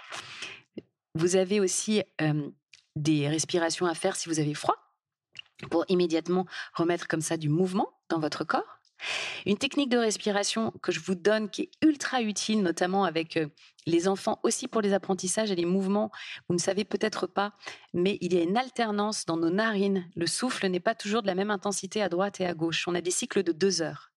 [1.14, 2.02] Vous avez aussi
[2.96, 4.76] des respirations à faire si vous avez froid,
[5.70, 8.79] pour immédiatement remettre comme ça du mouvement dans votre corps.
[9.46, 13.38] Une technique de respiration que je vous donne qui est ultra utile, notamment avec
[13.86, 16.10] les enfants, aussi pour les apprentissages et les mouvements,
[16.48, 17.52] vous ne savez peut-être pas,
[17.94, 20.08] mais il y a une alternance dans nos narines.
[20.16, 22.86] Le souffle n'est pas toujours de la même intensité à droite et à gauche.
[22.86, 24.10] On a des cycles de deux heures.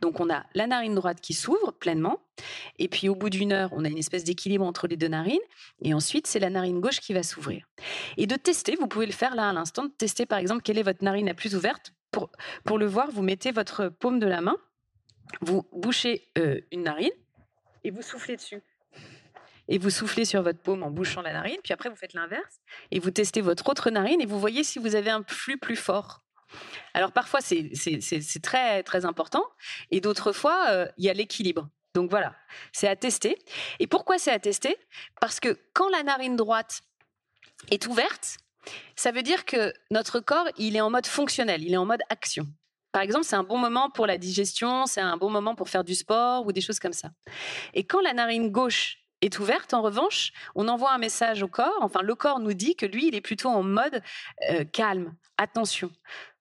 [0.00, 2.20] Donc on a la narine droite qui s'ouvre pleinement,
[2.78, 5.38] et puis au bout d'une heure, on a une espèce d'équilibre entre les deux narines,
[5.80, 7.64] et ensuite c'est la narine gauche qui va s'ouvrir.
[8.16, 10.78] Et de tester, vous pouvez le faire là à l'instant, de tester par exemple quelle
[10.78, 11.92] est votre narine la plus ouverte
[12.64, 14.56] pour, le voir, vous mettez votre paume de la main,
[15.40, 17.10] vous bouchez euh, une narine
[17.82, 18.62] et vous soufflez dessus.
[19.68, 22.60] Et vous soufflez sur votre paume en bouchant la narine, puis après vous faites l'inverse
[22.90, 25.76] et vous testez votre autre narine et vous voyez si vous avez un flux plus
[25.76, 26.22] fort.
[26.92, 27.72] Alors parfois c'est
[28.42, 29.44] très très important
[29.90, 31.68] et d'autres fois euh, il y a l'équilibre.
[31.94, 32.34] Donc voilà,
[32.72, 33.38] c'est à tester.
[33.78, 34.76] Et pourquoi c'est à tester?
[35.20, 36.82] Parce que quand la narine droite
[37.70, 38.36] est ouverte,
[38.96, 42.02] ça veut dire que notre corps, il est en mode fonctionnel, il est en mode
[42.08, 42.46] action.
[42.92, 45.82] Par exemple, c'est un bon moment pour la digestion, c'est un bon moment pour faire
[45.82, 47.10] du sport ou des choses comme ça.
[47.74, 51.76] Et quand la narine gauche est ouverte, en revanche, on envoie un message au corps,
[51.80, 54.00] enfin le corps nous dit que lui, il est plutôt en mode
[54.50, 55.90] euh, calme, attention.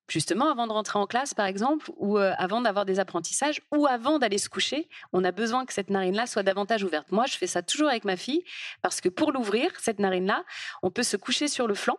[0.09, 3.88] Justement, avant de rentrer en classe, par exemple, ou euh, avant d'avoir des apprentissages, ou
[3.88, 7.11] avant d'aller se coucher, on a besoin que cette narine-là soit davantage ouverte.
[7.11, 8.43] Moi, je fais ça toujours avec ma fille,
[8.82, 10.43] parce que pour l'ouvrir, cette narine-là,
[10.84, 11.97] on peut se coucher sur le flanc,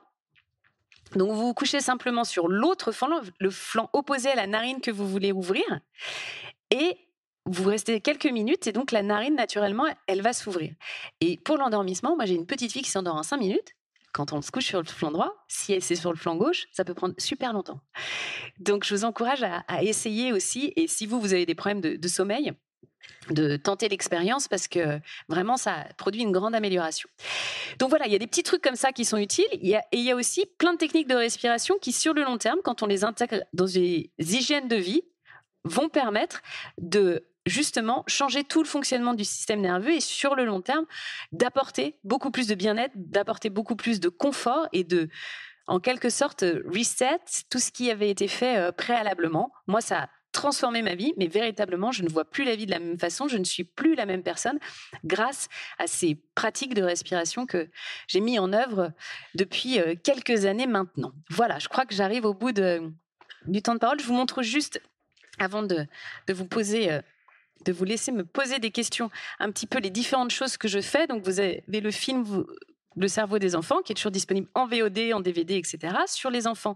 [1.17, 3.09] donc vous vous couchez simplement sur l'autre flanc,
[3.39, 5.65] le flanc opposé à la narine que vous voulez ouvrir,
[6.71, 6.99] et
[7.47, 10.73] vous restez quelques minutes, et donc la narine, naturellement, elle va s'ouvrir.
[11.21, 13.75] Et pour l'endormissement, moi j'ai une petite fille qui s'endort en 5 minutes.
[14.12, 16.85] Quand on se couche sur le flanc droit, si c'est sur le flanc gauche, ça
[16.85, 17.81] peut prendre super longtemps.
[18.61, 22.09] Donc je vous encourage à, essayer aussi, et si vous, vous avez des problèmes de
[22.09, 22.53] sommeil,
[23.30, 27.09] de tenter l'expérience parce que vraiment ça produit une grande amélioration.
[27.78, 29.47] Donc voilà, il y a des petits trucs comme ça qui sont utiles.
[29.53, 32.59] et il y a aussi plein de techniques de respiration qui, sur le long terme,
[32.62, 35.03] quand on les intègre dans des hygiènes de vie,
[35.64, 36.43] vont permettre
[36.78, 40.87] de justement changer tout le fonctionnement du système nerveux et sur le long terme
[41.32, 45.09] d'apporter beaucoup plus de bien-être, d'apporter beaucoup plus de confort et de
[45.66, 47.18] en quelque sorte reset
[47.51, 49.51] tout ce qui avait été fait euh, préalablement.
[49.66, 52.80] Moi, ça transformé ma vie, mais véritablement, je ne vois plus la vie de la
[52.80, 54.59] même façon, je ne suis plus la même personne
[55.05, 57.70] grâce à ces pratiques de respiration que
[58.09, 58.93] j'ai mis en œuvre
[59.35, 61.12] depuis euh, quelques années maintenant.
[61.30, 64.01] Voilà, je crois que j'arrive au bout du temps de parole.
[64.01, 64.82] Je vous montre juste,
[65.39, 65.87] avant de,
[66.26, 66.93] de vous poser...
[66.93, 67.01] Euh,
[67.64, 70.80] de vous laisser me poser des questions, un petit peu les différentes choses que je
[70.80, 71.07] fais.
[71.07, 72.45] Donc, vous avez le film,
[72.97, 75.95] le cerveau des enfants, qui est toujours disponible en VOD, en DVD, etc.
[76.07, 76.75] Sur les enfants,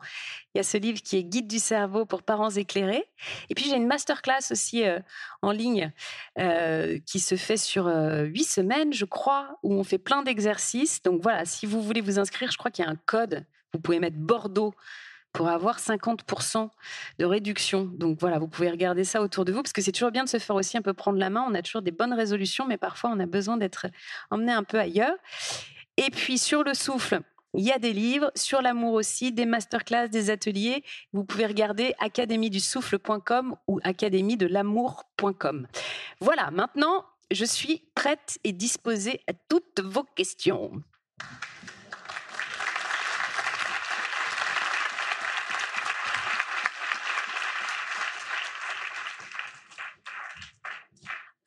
[0.55, 3.05] il y a ce livre qui est Guide du cerveau pour parents éclairés.
[3.51, 4.99] Et puis j'ai une masterclass aussi euh,
[5.43, 5.93] en ligne
[6.39, 11.03] euh, qui se fait sur euh, huit semaines, je crois, où on fait plein d'exercices.
[11.03, 13.45] Donc voilà, si vous voulez vous inscrire, je crois qu'il y a un code.
[13.73, 14.75] Vous pouvez mettre Bordeaux
[15.33, 16.69] pour avoir 50%
[17.19, 17.85] de réduction.
[17.85, 20.29] Donc voilà, vous pouvez regarder ça autour de vous, parce que c'est toujours bien de
[20.29, 21.45] se faire aussi un peu prendre la main.
[21.49, 23.87] On a toujours des bonnes résolutions, mais parfois on a besoin d'être
[24.31, 25.15] emmené un peu ailleurs.
[25.99, 27.21] Et puis sur le souffle,
[27.55, 30.85] Il y a des livres sur l'amour aussi, des masterclass, des ateliers.
[31.13, 35.67] Vous pouvez regarder académie-du-souffle.com ou académie-de-l'amour.com.
[36.21, 40.83] Voilà, maintenant, je suis prête et disposée à toutes vos questions.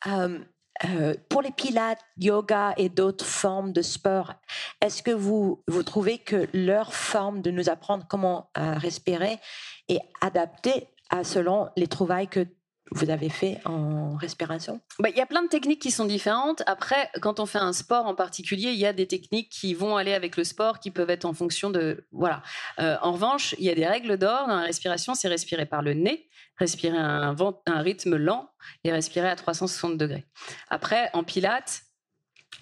[0.07, 0.39] Euh,
[0.85, 4.33] euh, pour les pilates, yoga et d'autres formes de sport,
[4.81, 9.39] est-ce que vous, vous trouvez que leur forme de nous apprendre comment euh, respirer
[9.89, 12.47] est adaptée à selon les trouvailles que
[12.91, 14.81] vous avez fait en respiration?
[14.99, 16.61] Bah, Il y a plein de techniques qui sont différentes.
[16.65, 19.97] Après, quand on fait un sport en particulier, il y a des techniques qui vont
[19.97, 22.05] aller avec le sport, qui peuvent être en fonction de...
[22.11, 22.43] Voilà.
[22.77, 25.93] en revanche, il y a des règles d'or dans la respiration, c'est respirer par le
[25.93, 26.27] nez
[26.61, 27.35] respirer un,
[27.65, 28.49] un rythme lent
[28.83, 30.25] et respirer à 360 degrés.
[30.69, 31.81] Après, en pilates,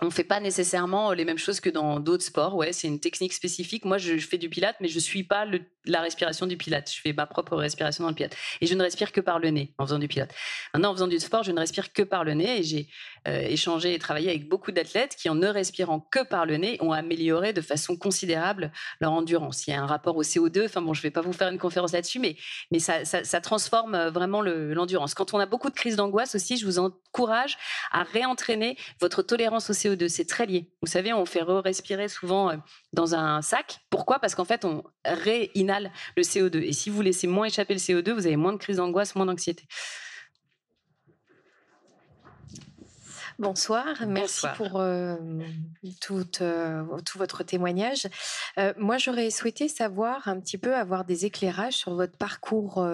[0.02, 2.56] on fait pas nécessairement les mêmes choses que dans d'autres sports.
[2.56, 3.86] Ouais, c'est une technique spécifique.
[3.86, 5.46] Moi, je, fais du pilate, mais je suis pas
[5.86, 6.92] la respiration du pilate.
[6.92, 8.36] Je fais ma propre respiration dans le pilate.
[8.62, 10.34] Et je ne respire que par le nez en faisant du pilate.
[10.74, 12.60] Maintenant, en faisant du sport, je ne respire que par le nez.
[12.60, 16.46] Et j'ai euh, échangé et travaillé avec beaucoup d'athlètes qui, en ne respirant que par
[16.46, 19.68] le nez, ont amélioré de façon considérable leur endurance.
[19.68, 20.66] Il y a un rapport au CO2.
[20.66, 22.36] Enfin bon, je ne vais pas vous faire une conférence là-dessus, mais,
[22.72, 25.14] mais ça, transforme euh, vraiment l'endurance.
[25.14, 27.58] Quand on a beaucoup de crises d'angoisse aussi, je vous encourage
[27.92, 30.08] à réentraîner votre tolérance au CO2.
[30.08, 30.70] C'est très lié.
[30.82, 32.56] Vous savez, on fait re-respirer souvent euh,
[32.94, 33.80] dans un sac.
[33.90, 34.20] Pourquoi?
[34.20, 36.62] Parce qu'en fait, on réinhale le CO2.
[36.64, 39.26] Et si vous laissez moins échapper le CO2, vous avez moins de crises d'angoisse, moins
[39.26, 39.66] d'anxiété.
[43.40, 45.16] Bonsoir, merci pour euh,
[46.02, 48.06] tout, euh, tout, votre témoignage.
[48.58, 52.86] Euh, moi, j'aurais souhaité savoir un petit peu, avoir des éclairages sur votre parcours,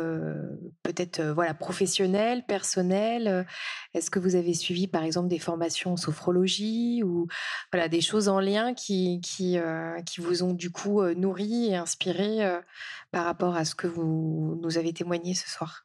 [0.84, 3.48] peut-être voilà professionnel, personnel.
[3.96, 7.26] Est-ce que vous avez suivi, par exemple, des formations en sophrologie ou
[7.72, 9.58] voilà des choses en lien qui qui,
[10.06, 12.62] qui vous ont du coup nourri et inspiré
[13.10, 15.85] par rapport à ce que vous nous avez témoigné ce soir?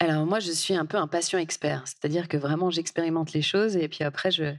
[0.00, 3.76] Alors moi, je suis un peu un patient expert, c'est-à-dire que vraiment j'expérimente les choses
[3.76, 4.54] et puis après je.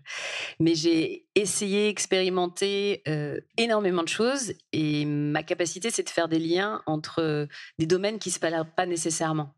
[0.59, 6.39] Mais j'ai essayé, expérimenté euh, énormément de choses et ma capacité, c'est de faire des
[6.39, 7.47] liens entre
[7.77, 9.53] des domaines qui se parlent pas nécessairement.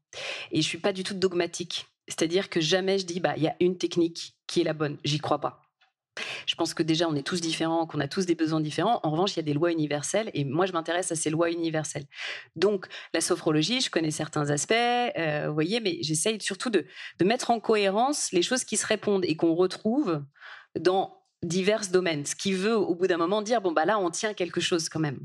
[0.51, 3.47] Et je suis pas du tout dogmatique, c'est-à-dire que jamais je dis bah il y
[3.47, 4.97] a une technique qui est la bonne.
[5.03, 5.70] J'y crois pas.
[6.61, 8.99] Pense que déjà, on est tous différents, qu'on a tous des besoins différents.
[9.01, 11.49] En revanche, il y a des lois universelles et moi, je m'intéresse à ces lois
[11.49, 12.05] universelles.
[12.55, 12.85] Donc,
[13.15, 16.85] la sophrologie, je connais certains aspects, euh, vous voyez, mais j'essaye surtout de,
[17.23, 20.23] mettre en cohérence les choses qui se répondent et qu'on retrouve
[20.79, 24.11] dans divers domaines, ce qui veut au bout d'un moment dire bon bah là on
[24.11, 25.17] tient quelque chose quand même.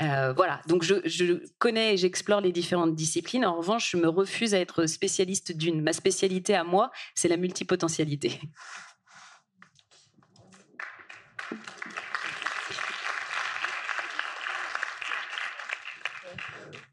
[0.00, 3.44] Euh, voilà, donc je connais et j'explore les différentes disciplines.
[3.44, 5.82] En revanche, je me refuse à être spécialiste d'une.
[5.82, 8.38] Ma spécialité à moi, c'est la multipotentialité.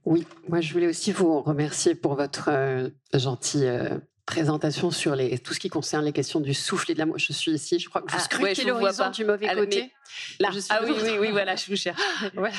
[0.09, 5.37] Oui, moi je voulais aussi vous remercier pour votre euh, gentille euh, présentation sur les,
[5.37, 7.19] tout ce qui concerne les questions du souffle et de l'amour.
[7.19, 9.93] Je suis ici, je crois que je ah, ouais, l'horizon du mauvais côté.
[10.39, 10.49] Là.
[10.71, 12.01] ah oui, oui, oui, voilà, je vous cherche.
[12.33, 12.55] voilà.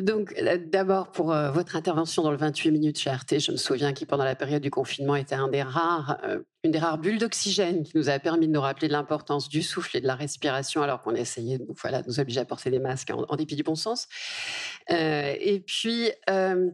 [0.00, 3.92] Donc, euh, d'abord, pour votre intervention dans le 28 minutes chez RT, je me souviens
[3.92, 6.18] qui, pendant la période du confinement, était un des rares
[6.66, 9.62] une des rares bulles d'oxygène qui nous a permis de nous rappeler de l'importance du
[9.62, 12.80] souffle et de la respiration alors qu'on essayait de voilà, nous obliger à porter des
[12.80, 14.08] masques en, dépit du bon sens.
[14.90, 16.70] Euh, et puis euh,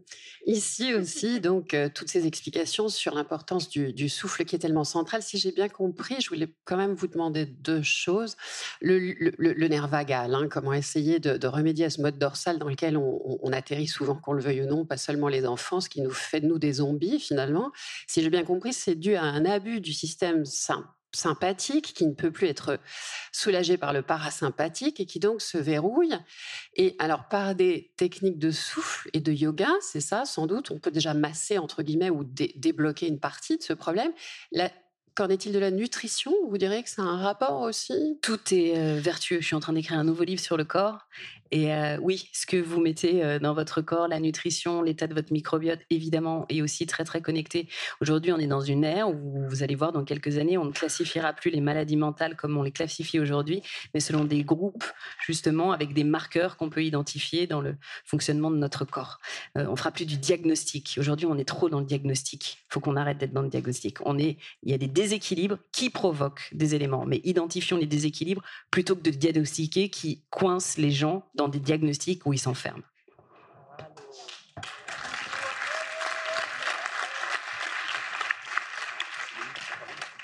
[0.46, 5.22] ici aussi, donc euh, toutes ces explications sur l'importance du, souffle qui est tellement central.
[5.22, 8.36] Si j'ai bien compris, je voulais quand même vous demander deux choses.
[8.80, 13.38] Le, nerf vagal, hein, comment essayer de, remédier à ce mode dorsal dans lequel on,
[13.42, 16.10] on atterrit souvent, qu'on le veuille ou non, pas seulement les enfants, ce qui nous
[16.10, 17.70] fait de nous des zombies finalement.
[18.06, 20.44] Si j'ai bien compris, c'est dû à un abus du système
[21.14, 22.78] sympathique qui ne peut plus être
[23.32, 26.14] soulagé par le parasympathique et qui donc se verrouille.
[26.74, 30.78] Et alors par des techniques de souffle et de yoga, c'est ça sans doute, on
[30.78, 34.12] peut déjà masser entre guillemets ou débloquer une partie de ce problème.
[35.14, 36.32] Qu'en est-il de la nutrition?
[36.48, 38.18] Vous direz que c'est un rapport aussi?
[38.22, 39.42] Tout est euh, vertueux.
[39.42, 41.06] Je suis en train d'écrire un nouveau livre sur le corps
[41.52, 45.12] et euh, oui, ce que vous mettez euh, dans votre corps, la nutrition, l'état de
[45.12, 47.68] votre microbiote, évidemment, est aussi très très connecté.
[48.00, 50.72] Aujourd'hui, on est dans une ère où vous allez voir dans quelques années, on ne
[50.72, 54.84] classifiera plus les maladies mentales comme on les classifie aujourd'hui, mais selon des groupes
[55.26, 57.76] justement avec des marqueurs qu'on peut identifier dans le
[58.06, 59.20] fonctionnement de notre corps.
[59.58, 60.96] Euh, on fera plus du diagnostic.
[60.98, 62.60] Aujourd'hui, on est trop dans le diagnostic.
[62.70, 63.98] Il faut qu'on arrête d'être dans le diagnostic.
[64.06, 68.42] On est, il y a des déséquilibres qui provoquent des éléments, mais identifions les déséquilibres
[68.70, 72.82] plutôt que de diagnostiquer qui coincent les gens dans des diagnostics où ils s'enferment.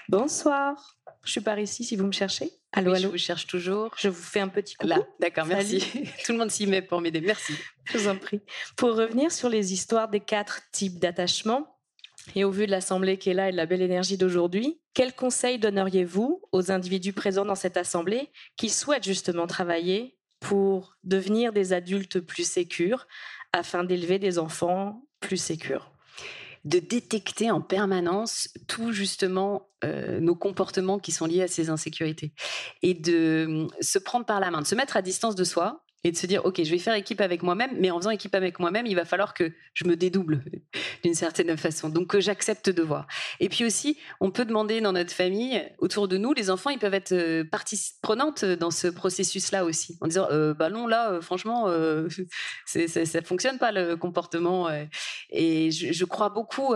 [0.08, 2.50] Bonsoir, je suis par ici si vous me cherchez.
[2.72, 3.08] Allô, Oui, allô.
[3.08, 3.94] Je vous cherche toujours.
[3.98, 4.88] Je vous fais un petit coucou.
[4.88, 5.80] Là, d'accord, merci.
[6.24, 7.20] Tout le monde s'y met pour m'aider.
[7.20, 7.52] Merci.
[7.84, 8.40] Je vous en prie.
[8.76, 11.78] Pour revenir sur les histoires des quatre types d'attachement,
[12.34, 15.14] et au vu de l'assemblée qui est là et de la belle énergie d'aujourd'hui, quels
[15.14, 21.72] conseils donneriez-vous aux individus présents dans cette assemblée qui souhaitent justement travailler pour devenir des
[21.72, 23.06] adultes plus sécures
[23.52, 25.92] afin d'élever des enfants plus sécures.
[26.64, 32.32] De détecter en permanence tout justement euh, nos comportements qui sont liés à ces insécurités.
[32.82, 35.84] Et de euh, se prendre par la main, de se mettre à distance de soi
[36.04, 38.34] et de se dire ok je vais faire équipe avec moi-même mais en faisant équipe
[38.34, 40.42] avec moi-même il va falloir que je me dédouble
[41.04, 41.88] d'une certaine façon.
[41.88, 43.06] Donc que j'accepte de voir.
[43.40, 46.78] Et puis aussi on peut demander dans notre famille autour de nous les enfants ils
[46.78, 49.98] peuvent être euh, partie prenante dans ce processus là aussi.
[50.00, 52.08] En disant euh, bah non là euh, franchement euh,
[52.66, 54.68] c'est- ça fonctionne pas le comportement
[55.30, 56.74] et je, crois beaucoup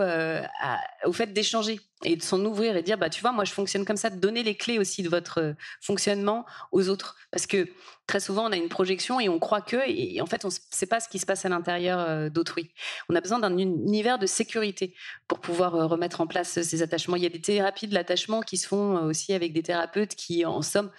[1.05, 3.51] au fait d'échanger et de s'en ouvrir et de dire bah tu vois moi je
[3.51, 7.15] fonctionne comme ça de donner les clés aussi de votre fonctionnement aux autres.
[7.31, 7.67] Parce que
[8.07, 10.53] très souvent on a une projection et on croit que et en fait on ne
[10.71, 12.71] sait pas ce qui se passe à l'intérieur euh, d'autrui.
[13.09, 14.93] On a besoin d'un univers de sécurité
[15.27, 17.15] pour pouvoir euh, remettre en place ces attachements.
[17.15, 20.15] Il y a des thérapies de l'attachement qui se font euh, aussi avec des thérapeutes
[20.15, 20.91] qui en somme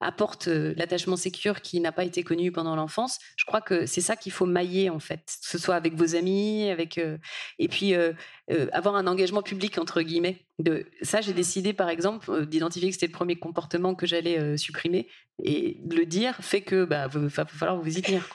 [0.00, 3.18] apporte euh, l'attachement sécure qui n'a pas été connu pendant l'enfance.
[3.36, 6.14] Je crois que c'est ça qu'il faut mailler en fait, que ce soit avec vos
[6.14, 7.18] amis, avec euh,
[7.58, 8.12] et puis euh,
[8.72, 10.44] avoir un engagement public entre guillemets.
[10.58, 15.08] De ça, j'ai décidé par exemple d'identifier que c'était le premier comportement que j'allais supprimer
[15.42, 18.26] et de le dire fait que bah va, va falloir vous y tenir.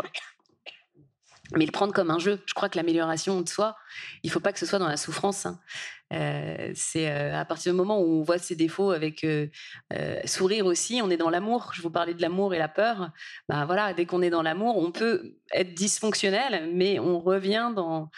[1.56, 2.42] Mais le prendre comme un jeu.
[2.46, 3.76] Je crois que l'amélioration de soi,
[4.24, 5.46] il faut pas que ce soit dans la souffrance.
[5.46, 5.60] hein.
[6.14, 9.48] Euh, c'est euh, à partir du moment où on voit ses défauts avec euh,
[10.26, 11.72] sourire aussi, on est dans l'amour.
[11.74, 13.12] Je vous parlais de l'amour et la peur.
[13.50, 18.10] Bah voilà, dès qu'on est dans l'amour, on peut être dysfonctionnel, mais on revient dans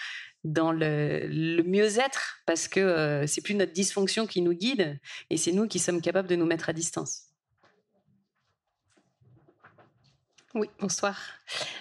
[0.43, 4.99] dans le, le mieux-être parce que c'est plus notre dysfonction qui nous guide
[5.31, 7.23] et c'est nous qui sommes capables de nous mettre à distance.
[10.53, 11.19] Oui, bonsoir.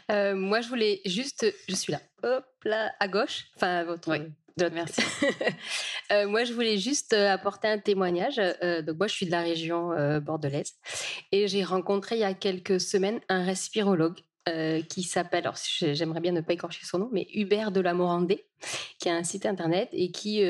[0.09, 4.11] Moi, je voulais juste, je suis là, hop là, à gauche, enfin à votre.
[4.17, 5.01] de votre- Merci.
[6.13, 8.39] Euh, moi, je voulais juste euh, apporter un témoignage.
[8.39, 10.75] Euh, donc, moi, je suis de la région euh, bordelaise
[11.33, 14.19] et j'ai rencontré il y a quelques semaines un respirologue
[14.91, 17.95] qui s'appelle, alors j'ai- j'aimerais bien ne pas écorcher son nom, mais Hubert de la
[17.95, 18.45] Morandée,
[18.99, 20.45] qui a un site internet et qui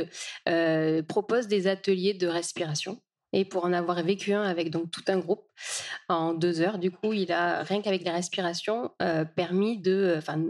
[1.07, 3.01] propose des ateliers de respiration.
[3.33, 5.45] Et pour en avoir vécu un avec donc tout un groupe
[6.09, 10.43] en deux heures, du coup, il a rien qu'avec les respirations euh, permis de, enfin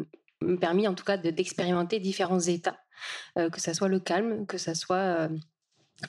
[0.61, 2.79] permis en tout cas de- d'expérimenter différents états,
[3.37, 5.29] que ça soit le calme, que ça soit euh,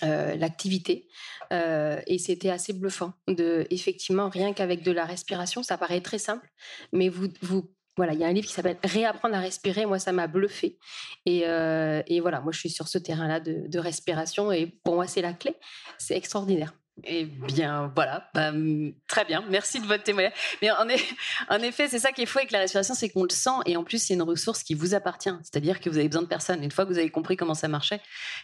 [0.04, 1.08] euh, l'activité.
[1.54, 3.14] Euh, et c'était assez bluffant.
[3.28, 6.50] De, effectivement, rien qu'avec de la respiration, ça paraît très simple,
[6.92, 9.86] mais vous, vous voilà, il y a un livre qui s'appelle Réapprendre à respirer.
[9.86, 10.78] Moi, ça m'a bluffé.
[11.26, 14.52] Et, euh, et voilà, moi, je suis sur ce terrain-là de, de respiration.
[14.52, 15.56] Et pour moi, c'est la clé.
[15.98, 16.74] C'est extraordinaire.
[17.04, 19.44] Eh bien, voilà, Bah, hum, très bien.
[19.50, 20.34] Merci de votre témoignage.
[20.62, 23.50] Mais en, effet, c'est ça qui est fou avec la respiration, c'est qu'on le sent
[23.66, 25.34] et en plus, c'est une ressource qui vous appartient.
[25.44, 26.64] C'est-à-dire que vous avez besoin de personne.
[26.64, 28.00] Une fois que vous avez compris comment ça marchait,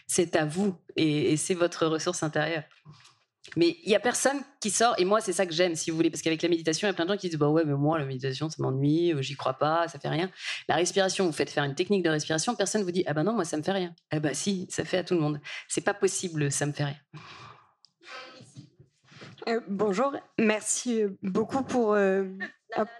[0.06, 2.64] c'est à vous et, c'est votre ressource intérieure.
[3.56, 5.96] Mais il y a personne qui sort, et moi c'est ça que j'aime, si vous
[5.96, 7.64] voulez, parce qu'avec la méditation, il y a plein de gens qui disent bah ouais,
[7.66, 10.30] mais moi la méditation ça m'ennuie, euh, j'y crois pas, ça fait rien.
[10.68, 13.32] La respiration, vous faites faire une technique de respiration, personne vous dit ah bah non
[13.32, 13.94] moi ça me fait rien.
[14.10, 15.40] Ah bah si, ça fait à tout le monde.
[15.68, 16.96] C'est pas possible, ça me fait rien.
[19.48, 21.94] Euh, bonjour, merci euh, beaucoup pour.
[21.94, 22.24] euh,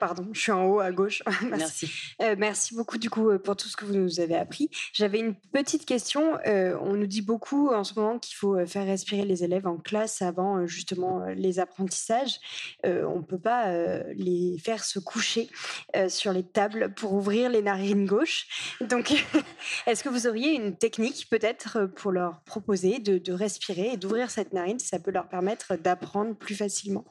[0.00, 1.22] pardon, je suis en haut à gauche.
[1.50, 1.90] Merci.
[2.20, 4.70] Euh, merci beaucoup du coup euh, pour tout ce que vous nous avez appris.
[4.92, 6.38] J'avais une petite question.
[6.46, 9.76] Euh, on nous dit beaucoup en ce moment qu'il faut faire respirer les élèves en
[9.76, 12.40] classe avant justement les apprentissages.
[12.86, 15.48] Euh, on ne peut pas euh, les faire se coucher
[15.96, 18.76] euh, sur les tables pour ouvrir les narines gauches.
[18.80, 19.12] Donc,
[19.86, 24.30] est-ce que vous auriez une technique peut-être pour leur proposer de, de respirer et d'ouvrir
[24.30, 27.04] cette narine Ça peut leur permettre d'apprendre plus facilement?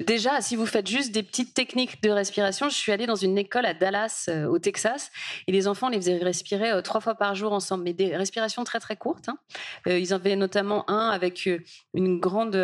[0.00, 3.38] Déjà, si vous faites juste des petites techniques de respiration, je suis allée dans une
[3.38, 5.10] école à Dallas, euh, au Texas,
[5.46, 8.64] et les enfants les faisaient respirer euh, trois fois par jour ensemble, mais des respirations
[8.64, 9.28] très très courtes.
[9.28, 9.38] hein.
[9.86, 11.48] Euh, ils en avaient notamment un avec
[11.94, 12.56] une grande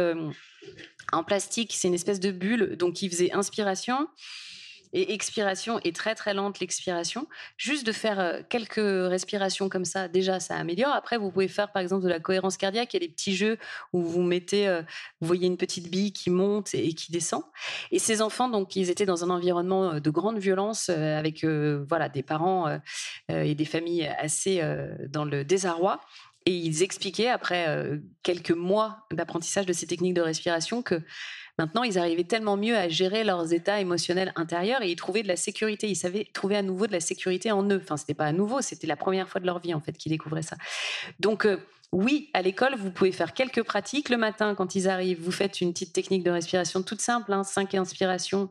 [1.12, 4.09] en plastique, c'est une espèce de bulle, donc ils faisaient inspiration.
[4.95, 7.26] Et expiration et très très lente l'expiration.
[7.57, 10.93] Juste de faire euh, quelques respirations comme ça, déjà ça améliore.
[10.93, 12.93] Après, vous pouvez faire par exemple de la cohérence cardiaque.
[12.93, 13.57] Il y a des petits jeux
[13.95, 14.82] où vous mettez, euh,
[15.20, 17.43] vous voyez une petite bille qui monte et qui descend.
[17.90, 22.09] Et ces enfants, donc, ils étaient dans un environnement euh, de grande violence avec voilà
[22.09, 22.78] des parents
[23.28, 24.61] et des familles assez
[25.09, 26.01] dans le désarroi.
[26.45, 27.66] Et ils expliquaient, après
[28.22, 31.01] quelques mois d'apprentissage de ces techniques de respiration, que
[31.62, 35.28] maintenant, ils arrivaient tellement mieux à gérer leurs états émotionnels intérieurs et ils trouvaient de
[35.28, 35.88] la sécurité.
[35.88, 37.80] Ils savaient trouver à nouveau de la sécurité en eux.
[37.80, 40.10] Enfin, c'était pas à nouveau, c'était la première fois de leur vie, en fait, qu'ils
[40.10, 40.56] découvraient ça.
[41.20, 41.58] Donc, euh,
[41.92, 44.08] oui, à l'école, vous pouvez faire quelques pratiques.
[44.08, 47.44] Le matin, quand ils arrivent, vous faites une petite technique de respiration toute simple, hein,
[47.44, 48.50] cinq inspirations,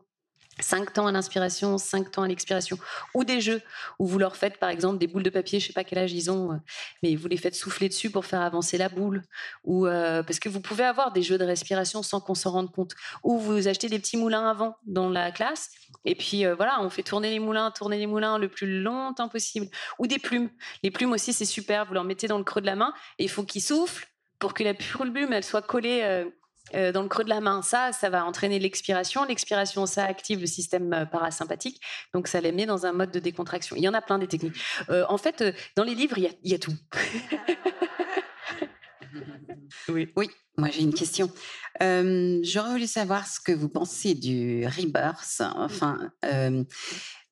[0.61, 2.77] 5 temps à l'inspiration, 5 temps à l'expiration,
[3.13, 3.61] ou des jeux
[3.99, 6.13] où vous leur faites par exemple des boules de papier, je sais pas quel âge
[6.13, 6.57] ils ont, euh,
[7.03, 9.23] mais vous les faites souffler dessus pour faire avancer la boule,
[9.63, 12.71] ou euh, parce que vous pouvez avoir des jeux de respiration sans qu'on s'en rende
[12.71, 12.93] compte,
[13.23, 15.71] ou vous achetez des petits moulins avant dans la classe,
[16.05, 19.29] et puis euh, voilà, on fait tourner les moulins, tourner les moulins le plus longtemps
[19.29, 19.67] possible,
[19.99, 20.49] ou des plumes.
[20.83, 23.23] Les plumes aussi c'est super, vous leur mettez dans le creux de la main et
[23.23, 24.07] il faut qu'ils soufflent
[24.39, 26.25] pour que la plume elle soit collée
[26.73, 27.61] dans le creux de la main.
[27.61, 29.25] Ça, ça va entraîner l'expiration.
[29.25, 31.81] L'expiration, ça active le système euh, parasympathique.
[32.13, 33.75] Donc, ça les met dans un mode de décontraction.
[33.75, 34.57] Il y en a plein des techniques.
[34.89, 35.43] Euh, en fait,
[35.75, 36.73] dans les livres, il y a, tout.
[39.89, 40.11] oui.
[40.15, 41.31] oui, moi j'ai une question.
[41.79, 45.41] J'aurais voulu savoir ce que vous pensez du rebirth.
[45.55, 46.11] Enfin,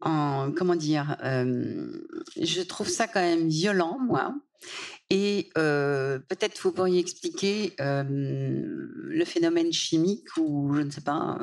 [0.01, 4.33] en, comment dire Je trouve ça quand même violent, moi.
[5.09, 11.37] Et peut-être vous pourriez expliquer le phénomène chimique ou je ne sais pas.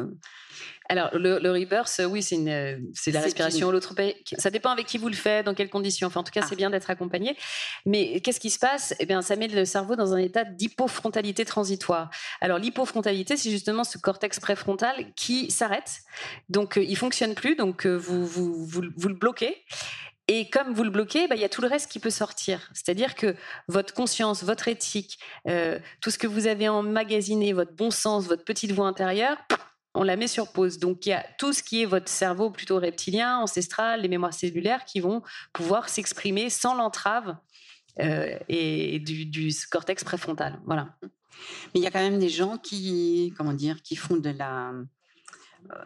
[0.88, 4.34] Alors, le, le rebirth, oui, c'est la respiration holotropique.
[4.38, 6.06] Ça dépend avec qui vous le faites, dans quelles conditions.
[6.06, 6.56] Enfin, en tout cas, c'est ah.
[6.56, 7.36] bien d'être accompagné.
[7.84, 8.94] Mais qu'est-ce qui se passe?
[9.00, 12.10] Eh bien, ça met le cerveau dans un état d'hypofrontalité transitoire.
[12.40, 16.02] Alors, l'hypofrontalité, c'est justement ce cortex préfrontal qui s'arrête.
[16.48, 17.56] Donc, il fonctionne plus.
[17.56, 19.56] Donc, vous, vous, vous, vous le bloquez.
[20.28, 22.68] Et comme vous le bloquez, bah, il y a tout le reste qui peut sortir.
[22.72, 23.36] C'est-à-dire que
[23.68, 25.18] votre conscience, votre éthique,
[25.48, 29.36] euh, tout ce que vous avez emmagasiné, votre bon sens, votre petite voix intérieure,
[29.94, 30.78] on la met sur pause.
[30.78, 34.34] Donc il y a tout ce qui est votre cerveau plutôt reptilien, ancestral, les mémoires
[34.34, 35.22] cellulaires qui vont
[35.52, 37.36] pouvoir s'exprimer sans l'entrave
[38.00, 40.60] euh, et du, du, cortex préfrontal.
[40.66, 40.88] Voilà.
[41.02, 44.72] Mais il y a quand même des gens qui, comment dire, qui font de la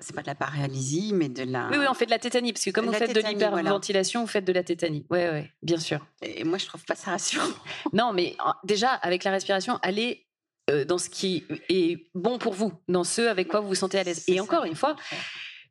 [0.00, 1.68] c'est pas de la paralysie, mais de la.
[1.70, 4.26] Oui, oui, on fait de la tétanie, parce que comme vous faites de l'hyperventilation, vous
[4.26, 5.06] faites de la tétanie.
[5.10, 6.04] Oui, oui, bien sûr.
[6.22, 7.48] Et moi, je trouve pas ça rassurant.
[7.92, 10.26] non, mais déjà, avec la respiration, allez
[10.70, 13.98] euh, dans ce qui est bon pour vous, dans ce avec quoi vous vous sentez
[13.98, 14.24] à l'aise.
[14.28, 14.96] Et encore une fois,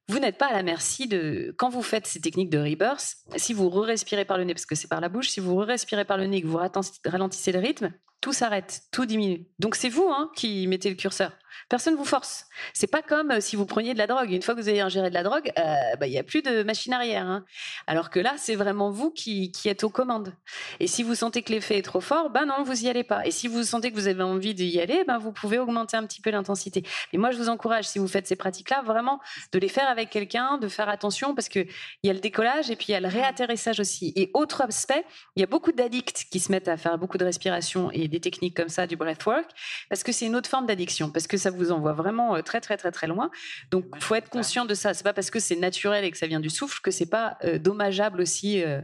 [0.07, 1.53] vous n'êtes pas à la merci de.
[1.57, 4.76] Quand vous faites ces techniques de rebirth, si vous re-respirez par le nez, parce que
[4.76, 6.60] c'est par la bouche, si vous re-respirez par le nez et que vous
[7.05, 9.45] ralentissez le rythme, tout s'arrête, tout diminue.
[9.59, 11.32] Donc c'est vous hein, qui mettez le curseur.
[11.70, 12.47] Personne vous force.
[12.74, 14.32] C'est pas comme euh, si vous preniez de la drogue.
[14.32, 16.41] Une fois que vous avez ingéré de la drogue, euh, bah, il n'y a plus
[16.41, 17.28] de machine arrière.
[17.28, 17.45] Hein.
[17.86, 20.34] Alors que là, c'est vraiment vous qui, êtes aux commandes.
[20.80, 23.24] Et si vous sentez que l'effet est trop fort, ben non, vous y allez pas.
[23.26, 26.07] Et si vous sentez que vous avez envie d'y aller, ben vous pouvez augmenter un
[26.07, 26.84] petit peu l'intensité.
[27.13, 29.20] Et moi, je vous encourage, si vous faites ces pratiques-là, vraiment
[29.51, 32.72] de les faire avec quelqu'un, de faire attention parce que il y a le décollage
[32.72, 34.11] et puis il y a le réatterrissage aussi.
[34.15, 35.05] Et autre aspect,
[35.36, 38.20] il y a beaucoup d'addicts qui se mettent à faire beaucoup de respiration et des
[38.20, 39.45] techniques comme ça, du breathwork,
[39.89, 42.62] parce que c'est une autre forme d'addiction, parce que ça vous envoie vraiment euh, très
[42.62, 43.30] très très très loin.
[43.72, 44.93] Donc, il faut être conscient de ça.
[44.93, 47.38] C'est pas parce que c'est naturel et que ça vient du souffle que c'est pas
[47.43, 48.64] euh, dommageable aussi.
[48.64, 48.82] Euh,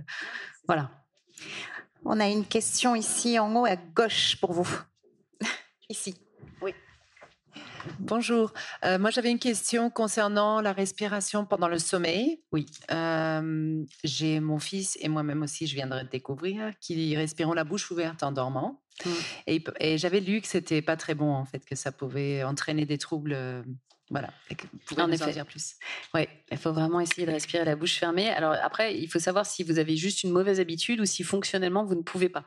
[0.67, 0.91] voilà.
[2.03, 4.69] On a une question ici en haut à gauche pour vous.
[5.89, 6.15] ici.
[7.99, 8.53] Bonjour.
[8.83, 12.41] moi, j'avais une question concernant la respiration pendant le sommeil.
[12.51, 12.65] Oui.
[14.03, 18.23] J'ai mon fils et moi-même aussi, je viendrai de découvrir, qui respirons la bouche ouverte
[18.23, 18.81] en dormant.
[19.05, 19.09] Mmh.
[19.47, 22.97] Et, j'avais lu que c'était pas très bon en fait, que ça pouvait entraîner des
[22.97, 23.37] troubles.
[24.09, 24.29] voilà,
[24.87, 25.31] vous en effet.
[25.31, 25.75] dire plus.
[26.13, 28.29] Oui, il faut vraiment essayer de respirer la bouche fermée.
[28.29, 31.83] Alors après, il faut savoir si vous avez juste une mauvaise habitude ou si fonctionnellement
[31.83, 32.45] vous ne pouvez pas.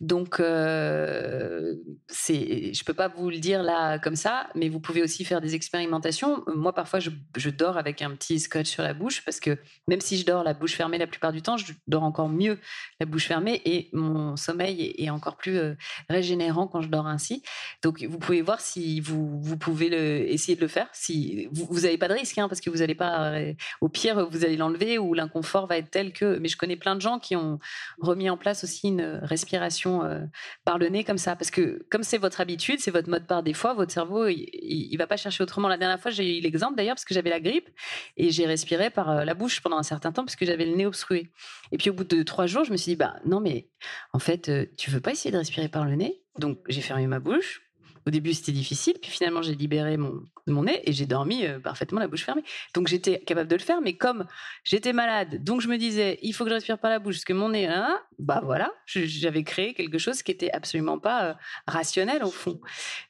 [0.00, 1.74] Donc, euh,
[2.08, 5.40] c'est, je peux pas vous le dire là comme ça, mais vous pouvez aussi faire
[5.40, 6.42] des expérimentations.
[6.54, 7.10] Moi, parfois, je,
[7.50, 10.54] dors avec un petit scotch sur la bouche parce que même si je dors la
[10.54, 12.58] bouche fermée la plupart du temps, je dors encore mieux
[12.98, 15.74] la bouche fermée et mon sommeil est, encore plus euh,
[16.08, 17.42] régénérant quand je dors ainsi.
[17.82, 20.88] Donc, vous pouvez voir si vous, pouvez essayer de le faire.
[20.92, 24.28] Si vous n'avez pas de risque, hein, parce que vous n'allez pas, euh, au pire,
[24.30, 26.38] vous allez l'enlever ou l'inconfort va être tel que.
[26.38, 27.58] Mais je connais plein de gens qui ont
[28.00, 30.20] remis en place aussi une respiration euh,
[30.64, 31.36] par le nez comme ça.
[31.36, 34.98] Parce que comme c'est votre habitude, c'est votre mode par défaut, votre cerveau, il, ne
[34.98, 35.68] va pas chercher autrement.
[35.68, 37.68] La dernière fois, j'ai eu l'exemple d'ailleurs parce que j'avais la grippe
[38.16, 40.74] et j'ai respiré par euh, la bouche pendant un certain temps parce que j'avais le
[40.74, 41.30] nez obstrué.
[41.70, 43.68] Et puis au bout de trois jours, je me suis dit, bah non, mais
[44.12, 46.22] en fait, euh, tu veux pas essayer de respirer par le nez?
[46.38, 47.62] Donc j'ai fermé ma bouche
[48.06, 52.00] au début, c'était difficile, puis finalement, j'ai libéré mon, nez et j'ai dormi euh, parfaitement
[52.00, 52.42] la bouche fermée.
[52.74, 54.26] Donc, j'étais capable de le faire, mais comme
[54.64, 57.24] j'étais malade, donc je me disais, il faut que je respire par la bouche, parce
[57.24, 61.34] que mon nez, hein, bah voilà, j'avais créé quelque chose qui était absolument pas euh,
[61.66, 62.60] rationnel au fond.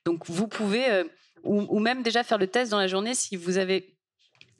[0.05, 1.05] Donc, vous pouvez, euh,
[1.45, 3.92] ou, même déjà faire le test dans la journée si vous avez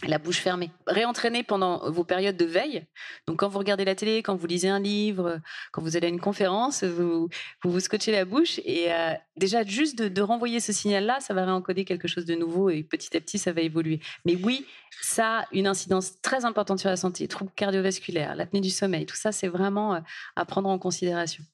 [0.05, 0.71] la bouche fermée.
[0.87, 2.85] Réentraîner pendant vos périodes de veille.
[3.27, 5.41] Donc, quand vous regardez la télé, quand vous lisez un livre,
[5.73, 7.29] quand vous allez à une conférence, vous
[7.63, 8.61] vous, vous scotchez la bouche.
[8.65, 12.35] Et euh, déjà, juste de, de renvoyer ce signal-là, ça va réencoder quelque chose de
[12.35, 14.01] nouveau et petit à petit, ça va évoluer.
[14.25, 14.67] Mais oui,
[15.01, 17.29] ça a une incidence très importante sur la santé.
[17.29, 20.01] Troubles cardiovasculaires, l'apnée du sommeil, tout ça, c'est vraiment euh,
[20.37, 21.45] à prendre en considération.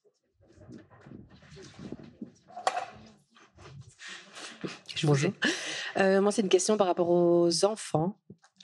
[5.05, 5.30] Bonjour.
[5.96, 8.18] Euh, moi, c'est une question par rapport aux enfants.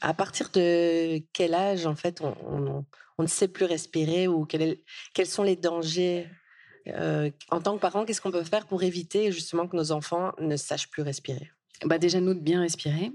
[0.05, 2.85] À partir de quel âge, en fait, on, on-
[3.19, 4.83] on ne sait plus respirer ou quel est-
[5.15, 6.29] quels sont les dangers
[6.89, 10.33] euh, En tant que parent, qu'est-ce qu'on peut faire pour éviter justement que nos enfants
[10.41, 11.51] ne sachent plus respirer?
[11.85, 13.13] Bah déjà, nous, de bien respirer.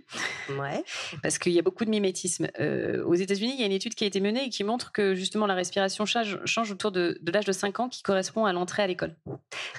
[0.57, 0.83] Ouais.
[1.23, 2.47] Parce qu'il y a beaucoup de mimétisme.
[2.59, 4.91] Euh, aux États-Unis, il y a une étude qui a été menée et qui montre
[4.91, 8.45] que justement la respiration change, change autour de, de l'âge de 5 ans qui correspond
[8.45, 9.15] à l'entrée à l'école.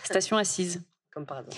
[0.04, 0.82] Station assise.
[1.12, 1.54] Comme par hasard.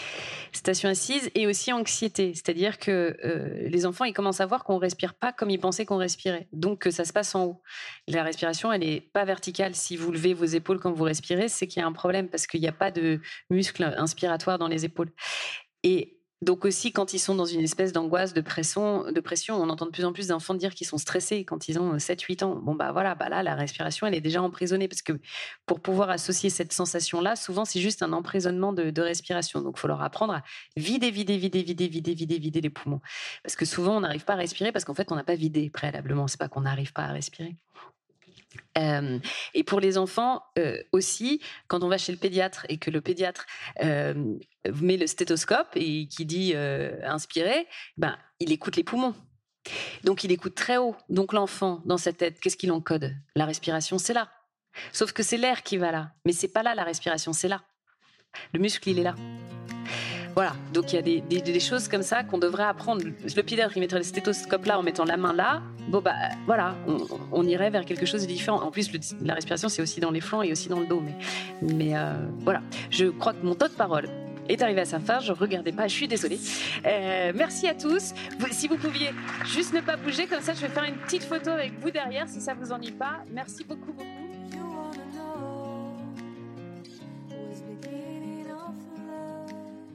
[0.52, 2.32] Station assise et aussi anxiété.
[2.34, 5.84] C'est-à-dire que euh, les enfants, ils commencent à voir qu'on respire pas comme ils pensaient
[5.84, 6.48] qu'on respirait.
[6.52, 7.62] Donc que ça se passe en haut.
[8.08, 9.74] La respiration, elle n'est pas verticale.
[9.74, 12.46] Si vous levez vos épaules quand vous respirez, c'est qu'il y a un problème parce
[12.46, 15.12] qu'il n'y a pas de muscle inspiratoire dans les épaules.
[15.82, 19.70] Et donc aussi, quand ils sont dans une espèce d'angoisse, de pression, de pression, on
[19.70, 22.56] entend de plus en plus d'enfants dire qu'ils sont stressés quand ils ont 7-8 ans.
[22.56, 25.12] Bon, bah voilà, bah là, la respiration, elle est déjà emprisonnée parce que
[25.66, 29.60] pour pouvoir associer cette sensation-là, souvent, c'est juste un emprisonnement de, de respiration.
[29.60, 30.42] Donc, il faut leur apprendre à
[30.76, 33.00] vider, vider, vider, vider, vider, vider, vider les poumons.
[33.44, 35.70] Parce que souvent, on n'arrive pas à respirer parce qu'en fait, on n'a pas vidé
[35.70, 36.26] préalablement.
[36.26, 37.56] C'est pas qu'on n'arrive pas à respirer.
[38.76, 43.00] Et pour les enfants euh, aussi, quand on va chez le pédiatre et que le
[43.00, 43.46] pédiatre
[44.70, 47.66] met le stéthoscope et qui dit euh, inspirer,
[47.96, 49.14] ben, il écoute les poumons.
[50.04, 50.96] Donc il écoute très haut.
[51.08, 53.14] Donc l'enfant, dans sa tête, qu'est-ce qu'il encode?
[53.36, 54.30] La respiration, c'est là.
[54.92, 56.12] Sauf que c'est l'air qui va là.
[56.24, 57.62] Mais c'est pas là la respiration, c'est là.
[58.54, 59.14] Le muscle, il est là.
[60.34, 63.02] Voilà, donc il y a des, choses comme ça qu'on devrait apprendre.
[63.04, 65.62] Le pédiatre, il mettrait le stéthoscope là en mettant la main là.
[65.88, 66.14] Bon, bah
[66.46, 66.74] voilà,
[67.32, 68.62] on, irait vers quelque chose de différent.
[68.62, 68.90] En plus,
[69.22, 71.02] la respiration, c'est aussi dans les flancs et aussi dans le dos.
[71.60, 74.08] Mais, euh, voilà, je crois que mon temps de parole
[74.48, 75.20] est arrivé à sa fin.
[75.20, 76.40] Je regardais pas, je suis désolée.
[76.86, 78.14] Euh, merci à tous.
[78.52, 79.10] Si vous pouviez
[79.44, 82.28] juste ne pas bouger, comme ça, je vais faire une petite photo avec vous derrière
[82.28, 83.24] si ça vous ennuie pas.
[83.30, 84.21] Merci beaucoup, beaucoup.